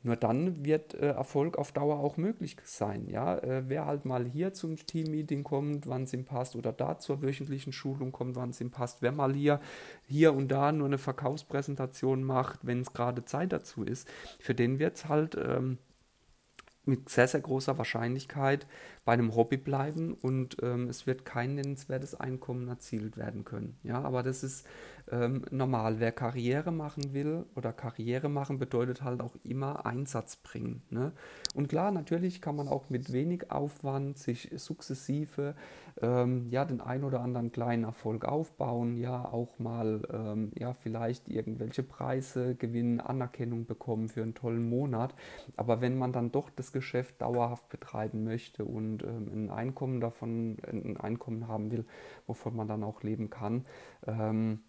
nur 0.03 0.15
dann 0.15 0.63
wird 0.63 0.93
äh, 0.93 1.09
Erfolg 1.09 1.57
auf 1.57 1.71
Dauer 1.71 1.99
auch 1.99 2.17
möglich 2.17 2.55
sein. 2.63 3.07
Ja? 3.09 3.37
Äh, 3.39 3.63
wer 3.67 3.85
halt 3.85 4.05
mal 4.05 4.25
hier 4.25 4.53
zum 4.53 4.77
Teammeeting 4.77 5.43
kommt, 5.43 5.87
wann 5.87 6.03
es 6.03 6.13
ihm 6.13 6.23
passt, 6.23 6.55
oder 6.55 6.71
da 6.71 6.97
zur 6.99 7.21
wöchentlichen 7.21 7.73
Schulung 7.73 8.11
kommt, 8.11 8.35
wann 8.35 8.51
es 8.51 8.61
ihm 8.61 8.71
passt, 8.71 9.01
wer 9.01 9.11
mal 9.11 9.33
hier, 9.33 9.59
hier 10.05 10.33
und 10.33 10.49
da 10.49 10.71
nur 10.71 10.87
eine 10.87 10.97
Verkaufspräsentation 10.97 12.23
macht, 12.23 12.65
wenn 12.65 12.81
es 12.81 12.93
gerade 12.93 13.25
Zeit 13.25 13.51
dazu 13.51 13.83
ist, 13.83 14.07
für 14.39 14.55
den 14.55 14.79
wird 14.79 14.95
es 14.95 15.09
halt 15.09 15.35
ähm, 15.35 15.77
mit 16.85 17.09
sehr, 17.09 17.27
sehr 17.27 17.41
großer 17.41 17.77
Wahrscheinlichkeit 17.77 18.65
bei 19.07 19.13
einem 19.13 19.37
Hobby 19.37 19.55
bleiben 19.55 20.13
und 20.13 20.57
ähm, 20.61 20.89
es 20.89 21.07
wird 21.07 21.23
kein 21.23 21.55
nennenswertes 21.55 22.13
Einkommen 22.13 22.67
erzielt 22.67 23.15
werden 23.15 23.45
können. 23.45 23.79
Ja, 23.83 24.01
aber 24.01 24.21
das 24.21 24.43
ist 24.43 24.67
ähm, 25.09 25.45
normal. 25.49 26.01
Wer 26.01 26.11
Karriere 26.11 26.73
machen 26.73 27.13
will 27.13 27.45
oder 27.55 27.71
Karriere 27.71 28.27
machen 28.27 28.59
bedeutet 28.59 29.03
halt 29.03 29.21
auch 29.21 29.37
immer 29.43 29.85
Einsatz 29.85 30.35
bringen. 30.35 30.81
Ne? 30.89 31.13
Und 31.53 31.69
klar, 31.69 31.91
natürlich 31.91 32.41
kann 32.41 32.57
man 32.57 32.67
auch 32.67 32.89
mit 32.89 33.13
wenig 33.13 33.49
Aufwand 33.49 34.17
sich 34.17 34.51
sukzessive 34.57 35.55
ähm, 36.01 36.47
ja 36.49 36.65
den 36.65 36.81
ein 36.81 37.03
oder 37.03 37.21
anderen 37.21 37.51
kleinen 37.51 37.83
Erfolg 37.83 38.25
aufbauen, 38.25 38.97
ja 38.97 39.25
auch 39.25 39.57
mal 39.59 40.01
ähm, 40.11 40.51
ja 40.57 40.73
vielleicht 40.73 41.29
irgendwelche 41.29 41.83
Preise 41.83 42.55
gewinnen, 42.55 42.99
Anerkennung 42.99 43.65
bekommen 43.65 44.09
für 44.09 44.21
einen 44.21 44.35
tollen 44.35 44.67
Monat. 44.67 45.15
Aber 45.55 45.81
wenn 45.81 45.97
man 45.97 46.11
dann 46.13 46.31
doch 46.31 46.49
das 46.49 46.71
Geschäft 46.71 47.21
dauerhaft 47.21 47.69
betreiben 47.69 48.23
möchte 48.23 48.65
und 48.65 48.96
ähm, 49.03 49.29
ein 49.33 49.49
Einkommen 49.49 49.99
davon, 49.99 50.57
ein 50.67 50.97
Einkommen 50.97 51.47
haben 51.47 51.71
will, 51.71 51.85
wovon 52.25 52.55
man 52.55 52.67
dann 52.67 52.83
auch 52.83 53.03
leben 53.03 53.29
kann, 53.29 53.65
ähm, 54.05 54.59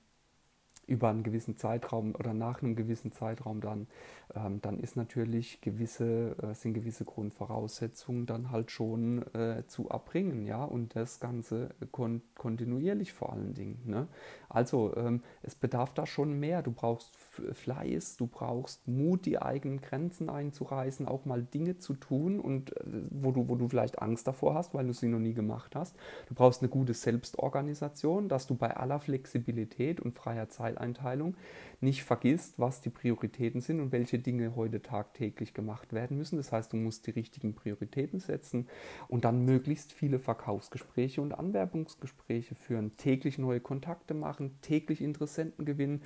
über 0.88 1.10
einen 1.10 1.22
gewissen 1.22 1.56
Zeitraum 1.56 2.14
oder 2.14 2.34
nach 2.34 2.62
einem 2.62 2.74
gewissen 2.74 3.12
Zeitraum 3.12 3.60
dann, 3.60 3.86
ähm, 4.34 4.60
dann 4.60 4.80
ist 4.80 4.96
natürlich 4.96 5.60
gewisse, 5.60 6.36
äh, 6.42 6.54
sind 6.54 6.74
gewisse 6.74 7.04
Grundvoraussetzungen 7.04 8.26
dann 8.26 8.50
halt 8.50 8.70
schon 8.70 9.22
äh, 9.34 9.64
zu 9.66 9.88
erbringen, 9.88 10.46
ja, 10.46 10.64
und 10.64 10.96
das 10.96 11.20
Ganze 11.20 11.70
kon 11.92 12.22
kontinuierlich 12.34 13.12
vor 13.12 13.32
allen 13.32 13.52
Dingen. 13.52 13.82
Ne? 13.84 14.08
Also 14.48 14.96
ähm, 14.96 15.22
es 15.42 15.54
bedarf 15.54 15.92
da 15.92 16.06
schon 16.06 16.38
mehr. 16.38 16.62
Du 16.62 16.70
brauchst 16.70 17.16
Fleiß, 17.16 18.16
du 18.16 18.26
brauchst 18.26 18.86
Mut, 18.88 19.26
die 19.26 19.40
eigenen 19.40 19.80
Grenzen 19.80 20.30
einzureißen, 20.30 21.06
auch 21.06 21.24
mal 21.24 21.42
Dinge 21.42 21.78
zu 21.78 21.94
tun 21.94 22.40
und 22.40 22.76
äh, 22.76 22.84
wo 23.10 23.32
du, 23.32 23.48
wo 23.48 23.56
du 23.56 23.68
vielleicht 23.68 24.00
Angst 24.00 24.26
davor 24.26 24.54
hast, 24.54 24.72
weil 24.74 24.86
du 24.86 24.92
sie 24.92 25.08
noch 25.08 25.18
nie 25.18 25.34
gemacht 25.34 25.76
hast. 25.76 25.96
Du 26.28 26.34
brauchst 26.34 26.62
eine 26.62 26.70
gute 26.70 26.94
Selbstorganisation, 26.94 28.28
dass 28.28 28.46
du 28.46 28.54
bei 28.54 28.76
aller 28.76 29.00
Flexibilität 29.00 30.00
und 30.00 30.14
freier 30.14 30.48
Zeiteinteilung 30.78 31.36
nicht 31.80 32.02
vergisst, 32.02 32.54
was 32.58 32.80
die 32.80 32.90
Prioritäten 32.90 33.60
sind 33.60 33.80
und 33.80 33.92
welche 33.92 34.18
Dinge 34.18 34.56
heute 34.56 34.82
tagtäglich 34.82 35.54
gemacht 35.54 35.92
werden 35.92 36.16
müssen. 36.16 36.36
Das 36.36 36.50
heißt, 36.50 36.72
du 36.72 36.76
musst 36.76 37.06
die 37.06 37.12
richtigen 37.12 37.54
Prioritäten 37.54 38.18
setzen 38.18 38.66
und 39.08 39.24
dann 39.24 39.44
möglichst 39.44 39.92
viele 39.92 40.18
Verkaufsgespräche 40.18 41.22
und 41.22 41.32
Anwerbungsgespräche 41.32 42.54
führen, 42.54 42.96
täglich 42.96 43.38
neue 43.38 43.60
Kontakte 43.60 44.14
machen, 44.14 44.58
täglich 44.60 45.00
Interessenten 45.00 45.64
gewinnen 45.64 46.02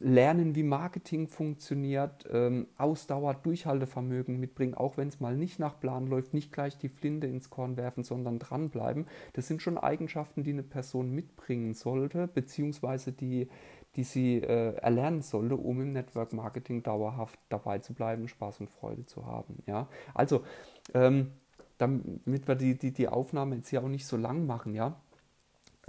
lernen, 0.00 0.54
wie 0.54 0.62
Marketing 0.62 1.28
funktioniert, 1.28 2.26
ähm, 2.32 2.66
Ausdauer, 2.76 3.34
Durchhaltevermögen 3.34 4.40
mitbringen, 4.40 4.74
auch 4.74 4.96
wenn 4.96 5.08
es 5.08 5.20
mal 5.20 5.36
nicht 5.36 5.58
nach 5.58 5.78
Plan 5.78 6.08
läuft, 6.08 6.34
nicht 6.34 6.52
gleich 6.52 6.76
die 6.78 6.88
Flinte 6.88 7.26
ins 7.26 7.48
Korn 7.50 7.76
werfen, 7.76 8.02
sondern 8.02 8.38
dranbleiben. 8.38 9.06
Das 9.34 9.46
sind 9.46 9.62
schon 9.62 9.78
Eigenschaften, 9.78 10.42
die 10.42 10.52
eine 10.52 10.64
Person 10.64 11.12
mitbringen 11.12 11.74
sollte, 11.74 12.26
beziehungsweise 12.26 13.12
die, 13.12 13.48
die 13.98 14.04
sie 14.04 14.36
äh, 14.36 14.76
erlernen 14.76 15.22
sollte, 15.22 15.56
um 15.56 15.80
im 15.80 15.92
Network 15.92 16.32
Marketing 16.32 16.84
dauerhaft 16.84 17.36
dabei 17.48 17.80
zu 17.80 17.94
bleiben, 17.94 18.28
Spaß 18.28 18.60
und 18.60 18.70
Freude 18.70 19.04
zu 19.06 19.26
haben. 19.26 19.60
Ja? 19.66 19.88
Also, 20.14 20.44
ähm, 20.94 21.32
damit 21.78 22.46
wir 22.46 22.54
die, 22.54 22.78
die, 22.78 22.92
die 22.92 23.08
Aufnahme 23.08 23.56
jetzt 23.56 23.70
hier 23.70 23.82
auch 23.82 23.88
nicht 23.88 24.06
so 24.06 24.16
lang 24.16 24.46
machen, 24.46 24.74
ja, 24.74 25.00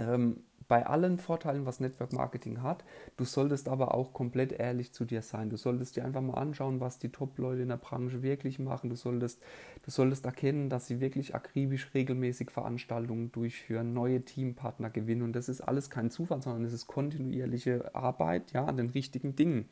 Ähm, 0.00 0.42
bei 0.70 0.86
allen 0.86 1.18
Vorteilen, 1.18 1.66
was 1.66 1.80
Network 1.80 2.12
Marketing 2.12 2.62
hat, 2.62 2.84
du 3.16 3.24
solltest 3.24 3.68
aber 3.68 3.92
auch 3.92 4.12
komplett 4.12 4.52
ehrlich 4.52 4.92
zu 4.92 5.04
dir 5.04 5.20
sein. 5.20 5.50
Du 5.50 5.56
solltest 5.56 5.96
dir 5.96 6.04
einfach 6.04 6.20
mal 6.20 6.34
anschauen, 6.34 6.78
was 6.78 7.00
die 7.00 7.08
Top-Leute 7.08 7.62
in 7.62 7.70
der 7.70 7.76
Branche 7.76 8.22
wirklich 8.22 8.60
machen. 8.60 8.88
Du 8.88 8.94
solltest, 8.94 9.42
du 9.82 9.90
solltest 9.90 10.24
erkennen, 10.26 10.70
dass 10.70 10.86
sie 10.86 11.00
wirklich 11.00 11.34
akribisch 11.34 11.92
regelmäßig 11.92 12.52
Veranstaltungen 12.52 13.32
durchführen, 13.32 13.92
neue 13.92 14.24
Teampartner 14.24 14.90
gewinnen. 14.90 15.22
Und 15.22 15.32
das 15.32 15.48
ist 15.48 15.60
alles 15.60 15.90
kein 15.90 16.08
Zufall, 16.08 16.40
sondern 16.40 16.64
es 16.64 16.72
ist 16.72 16.86
kontinuierliche 16.86 17.92
Arbeit 17.92 18.52
ja, 18.52 18.64
an 18.64 18.76
den 18.76 18.90
richtigen 18.90 19.34
Dingen. 19.34 19.68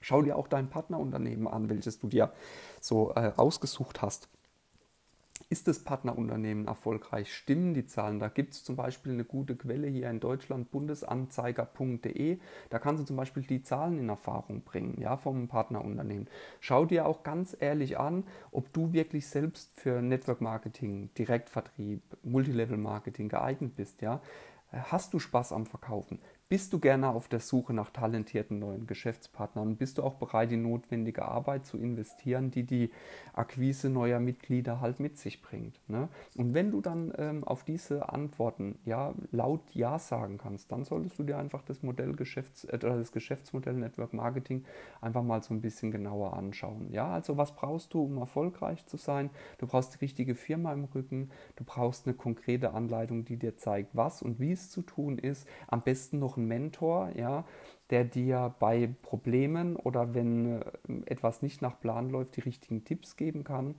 Schau 0.00 0.22
dir 0.22 0.36
auch 0.36 0.48
dein 0.48 0.70
Partnerunternehmen 0.70 1.46
an, 1.46 1.68
welches 1.68 1.98
du 1.98 2.08
dir 2.08 2.32
so 2.80 3.12
äh, 3.16 3.32
ausgesucht 3.36 4.00
hast. 4.00 4.30
Ist 5.54 5.68
das 5.68 5.78
Partnerunternehmen 5.78 6.66
erfolgreich? 6.66 7.32
Stimmen 7.32 7.74
die 7.74 7.86
Zahlen? 7.86 8.18
Da 8.18 8.26
gibt 8.26 8.54
es 8.54 8.64
zum 8.64 8.74
Beispiel 8.74 9.12
eine 9.12 9.24
gute 9.24 9.54
Quelle 9.54 9.86
hier 9.86 10.10
in 10.10 10.18
Deutschland, 10.18 10.72
bundesanzeiger.de. 10.72 12.40
Da 12.70 12.80
kannst 12.80 13.02
du 13.02 13.06
zum 13.06 13.14
Beispiel 13.14 13.44
die 13.44 13.62
Zahlen 13.62 14.00
in 14.00 14.08
Erfahrung 14.08 14.64
bringen, 14.64 15.00
ja, 15.00 15.16
vom 15.16 15.46
Partnerunternehmen. 15.46 16.26
Schau 16.58 16.86
dir 16.86 17.06
auch 17.06 17.22
ganz 17.22 17.56
ehrlich 17.56 18.00
an, 18.00 18.24
ob 18.50 18.72
du 18.72 18.92
wirklich 18.92 19.28
selbst 19.28 19.70
für 19.78 20.02
Network 20.02 20.40
Marketing, 20.40 21.10
Direktvertrieb, 21.16 22.02
Multilevel 22.24 22.76
Marketing 22.76 23.28
geeignet 23.28 23.76
bist, 23.76 24.02
ja. 24.02 24.20
Hast 24.72 25.14
du 25.14 25.20
Spaß 25.20 25.52
am 25.52 25.66
Verkaufen? 25.66 26.18
Bist 26.50 26.74
du 26.74 26.78
gerne 26.78 27.08
auf 27.08 27.26
der 27.26 27.40
Suche 27.40 27.72
nach 27.72 27.88
talentierten 27.88 28.58
neuen 28.58 28.86
Geschäftspartnern? 28.86 29.76
Bist 29.76 29.96
du 29.96 30.02
auch 30.02 30.16
bereit, 30.16 30.50
die 30.50 30.58
notwendige 30.58 31.24
Arbeit 31.24 31.64
zu 31.64 31.78
investieren, 31.78 32.50
die 32.50 32.64
die 32.64 32.90
Akquise 33.32 33.88
neuer 33.88 34.20
Mitglieder 34.20 34.82
halt 34.82 35.00
mit 35.00 35.16
sich 35.16 35.40
bringt? 35.40 35.80
Ne? 35.88 36.10
Und 36.36 36.52
wenn 36.52 36.70
du 36.70 36.82
dann 36.82 37.14
ähm, 37.16 37.44
auf 37.44 37.64
diese 37.64 38.10
Antworten 38.10 38.78
ja 38.84 39.14
laut 39.32 39.62
Ja 39.72 39.98
sagen 39.98 40.36
kannst, 40.36 40.70
dann 40.70 40.84
solltest 40.84 41.18
du 41.18 41.22
dir 41.22 41.38
einfach 41.38 41.62
das 41.62 41.82
Modell 41.82 42.12
Geschäfts 42.12 42.64
äh, 42.64 42.78
das 42.78 43.10
Geschäftsmodell 43.10 43.74
Network 43.74 44.12
Marketing 44.12 44.66
einfach 45.00 45.22
mal 45.22 45.42
so 45.42 45.54
ein 45.54 45.62
bisschen 45.62 45.90
genauer 45.90 46.34
anschauen. 46.34 46.90
Ja, 46.92 47.10
also 47.10 47.38
was 47.38 47.56
brauchst 47.56 47.94
du, 47.94 48.04
um 48.04 48.18
erfolgreich 48.18 48.84
zu 48.84 48.98
sein? 48.98 49.30
Du 49.56 49.66
brauchst 49.66 49.94
die 49.94 49.98
richtige 49.98 50.34
Firma 50.34 50.74
im 50.74 50.84
Rücken. 50.84 51.30
Du 51.56 51.64
brauchst 51.64 52.06
eine 52.06 52.14
konkrete 52.14 52.74
Anleitung, 52.74 53.24
die 53.24 53.38
dir 53.38 53.56
zeigt, 53.56 53.96
was 53.96 54.20
und 54.20 54.40
wie 54.40 54.52
es 54.52 54.70
zu 54.70 54.82
tun 54.82 55.16
ist. 55.18 55.48
Am 55.68 55.80
besten 55.80 56.18
noch 56.18 56.36
ein 56.36 56.43
Mentor, 56.46 57.10
ja, 57.16 57.44
der 57.90 58.04
dir 58.04 58.54
bei 58.58 58.88
Problemen 59.02 59.76
oder 59.76 60.14
wenn 60.14 60.62
äh, 60.62 60.64
etwas 61.06 61.42
nicht 61.42 61.62
nach 61.62 61.78
Plan 61.80 62.10
läuft, 62.10 62.36
die 62.36 62.40
richtigen 62.40 62.84
Tipps 62.84 63.16
geben 63.16 63.44
kann. 63.44 63.74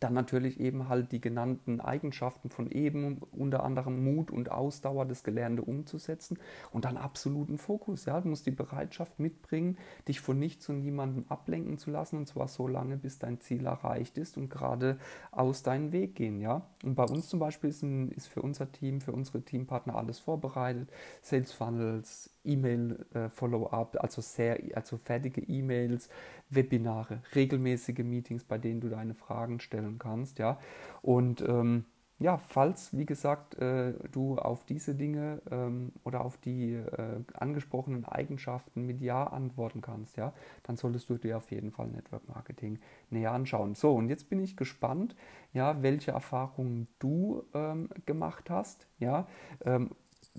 Dann 0.00 0.14
natürlich 0.14 0.58
eben 0.58 0.88
halt 0.88 1.12
die 1.12 1.20
genannten 1.20 1.80
Eigenschaften 1.80 2.50
von 2.50 2.70
eben, 2.70 3.18
unter 3.32 3.62
anderem 3.62 4.02
Mut 4.02 4.30
und 4.30 4.50
Ausdauer, 4.50 5.04
das 5.04 5.22
Gelernte 5.22 5.62
umzusetzen 5.62 6.38
und 6.72 6.84
dann 6.86 6.96
absoluten 6.96 7.58
Fokus. 7.58 8.06
Ja, 8.06 8.20
du 8.20 8.28
musst 8.28 8.46
die 8.46 8.50
Bereitschaft 8.50 9.20
mitbringen, 9.20 9.76
dich 10.08 10.20
von 10.20 10.38
nichts 10.38 10.68
und 10.68 10.80
niemandem 10.80 11.26
ablenken 11.28 11.78
zu 11.78 11.90
lassen 11.90 12.16
und 12.16 12.26
zwar 12.26 12.48
so 12.48 12.66
lange, 12.66 12.96
bis 12.96 13.18
dein 13.18 13.40
Ziel 13.40 13.66
erreicht 13.66 14.18
ist 14.18 14.36
und 14.36 14.48
gerade 14.48 14.98
aus 15.30 15.62
deinem 15.62 15.92
Weg 15.92 16.14
gehen. 16.14 16.40
Ja, 16.40 16.62
und 16.82 16.94
bei 16.94 17.04
uns 17.04 17.28
zum 17.28 17.38
Beispiel 17.38 17.70
ist, 17.70 17.82
ein, 17.82 18.10
ist 18.10 18.26
für 18.26 18.42
unser 18.42 18.72
Team, 18.72 19.00
für 19.00 19.12
unsere 19.12 19.42
Teampartner 19.42 19.96
alles 19.96 20.18
vorbereitet. 20.18 20.90
Sales 21.22 21.52
Funnels, 21.52 22.29
E-Mail-Follow-up, 22.44 23.94
äh, 23.96 23.98
also 23.98 24.20
sehr, 24.22 24.58
also 24.74 24.96
fertige 24.96 25.40
E-Mails, 25.40 26.08
Webinare, 26.48 27.22
regelmäßige 27.34 27.98
Meetings, 27.98 28.44
bei 28.44 28.58
denen 28.58 28.80
du 28.80 28.88
deine 28.88 29.14
Fragen 29.14 29.60
stellen 29.60 29.98
kannst, 29.98 30.38
ja. 30.38 30.58
Und 31.02 31.42
ähm, 31.42 31.84
ja, 32.20 32.36
falls, 32.36 32.94
wie 32.96 33.06
gesagt, 33.06 33.54
äh, 33.54 33.94
du 34.12 34.36
auf 34.36 34.64
diese 34.64 34.94
Dinge 34.94 35.40
ähm, 35.50 35.92
oder 36.04 36.20
auf 36.22 36.36
die 36.36 36.74
äh, 36.74 37.22
angesprochenen 37.32 38.04
Eigenschaften 38.04 38.84
mit 38.84 39.00
Ja 39.00 39.24
antworten 39.24 39.80
kannst, 39.80 40.18
ja, 40.18 40.34
dann 40.64 40.76
solltest 40.76 41.08
du 41.08 41.16
dir 41.16 41.38
auf 41.38 41.50
jeden 41.50 41.70
Fall 41.70 41.88
Network 41.88 42.28
Marketing 42.28 42.78
näher 43.08 43.32
anschauen. 43.32 43.74
So, 43.74 43.94
und 43.94 44.10
jetzt 44.10 44.28
bin 44.28 44.38
ich 44.38 44.54
gespannt, 44.58 45.16
ja, 45.54 45.82
welche 45.82 46.10
Erfahrungen 46.10 46.88
du 46.98 47.42
ähm, 47.54 47.88
gemacht 48.04 48.50
hast, 48.50 48.86
ja. 48.98 49.26
Ähm, 49.64 49.90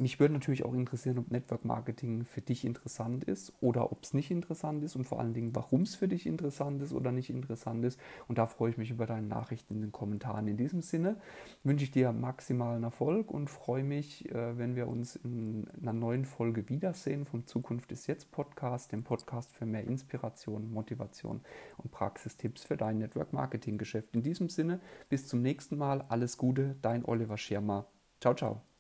mich 0.02 0.20
würde 0.20 0.34
natürlich 0.34 0.66
auch 0.66 0.74
interessieren, 0.74 1.20
ob 1.20 1.32
Network 1.32 1.64
Marketing 1.64 2.26
für 2.26 2.42
dich 2.42 2.66
interessant 2.66 3.24
ist 3.24 3.54
oder 3.62 3.92
ob 3.92 4.04
es 4.04 4.14
nicht 4.14 4.32
interessant 4.32 4.84
ist 4.84 4.96
und 4.96 5.04
vor 5.04 5.20
allen 5.20 5.34
Dingen, 5.34 5.56
warum 5.56 5.84
es 5.84 5.96
für 5.96 6.08
dich 6.08 6.26
interessant 6.26 6.82
ist 6.82 6.92
oder 6.92 7.12
nicht 7.12 7.30
interessant 7.30 7.86
ist. 7.86 8.00
Und 8.28 8.38
da 8.38 8.48
freue 8.48 8.72
ich 8.72 8.78
mich 8.78 8.90
über 8.90 9.06
deine 9.06 9.28
Nachrichten 9.28 9.76
in 9.76 9.82
den 9.82 9.92
Kommentaren. 9.92 10.48
In 10.48 10.58
diesem 10.58 10.82
Sinne 10.82 11.18
wünsche 11.64 11.84
ich 11.84 11.92
dir 11.92 12.12
maximalen 12.12 12.84
Erfolg 12.84 13.32
und 13.32 13.50
freue 13.50 13.84
mich, 13.84 14.30
äh, 14.32 14.58
wenn 14.58 14.76
wir 14.76 14.88
uns 14.88 15.16
in 15.18 15.68
einer 15.80 15.94
neuen 15.94 16.26
Folge 16.26 16.68
wiedersehen 16.68 17.26
vom 17.26 17.46
Zukunft 17.46 17.92
ist 17.92 18.08
jetzt 18.08 18.32
Podcast, 18.32 18.92
dem 18.92 19.04
Podcast 19.04 19.54
für 19.54 19.66
mehr 19.66 19.84
Inspiration, 19.84 20.72
Motivation 20.74 21.42
und 21.78 21.92
Praxistipps 21.92 22.64
für 22.64 22.78
dein 22.78 22.98
Network 22.98 23.34
Marketing 23.34 23.78
Geschäft. 23.78 24.16
In 24.16 24.24
diesem 24.24 24.50
Sinne, 24.50 24.80
bis 25.10 25.28
zum 25.28 25.42
nächsten 25.42 25.78
Mal. 25.78 26.02
Alles 26.10 26.38
Gute, 26.38 26.76
dein 26.82 27.06
Oliver 27.06 27.38
Schirmer. 27.38 27.86
Ciao, 28.20 28.34
ciao. 28.34 28.71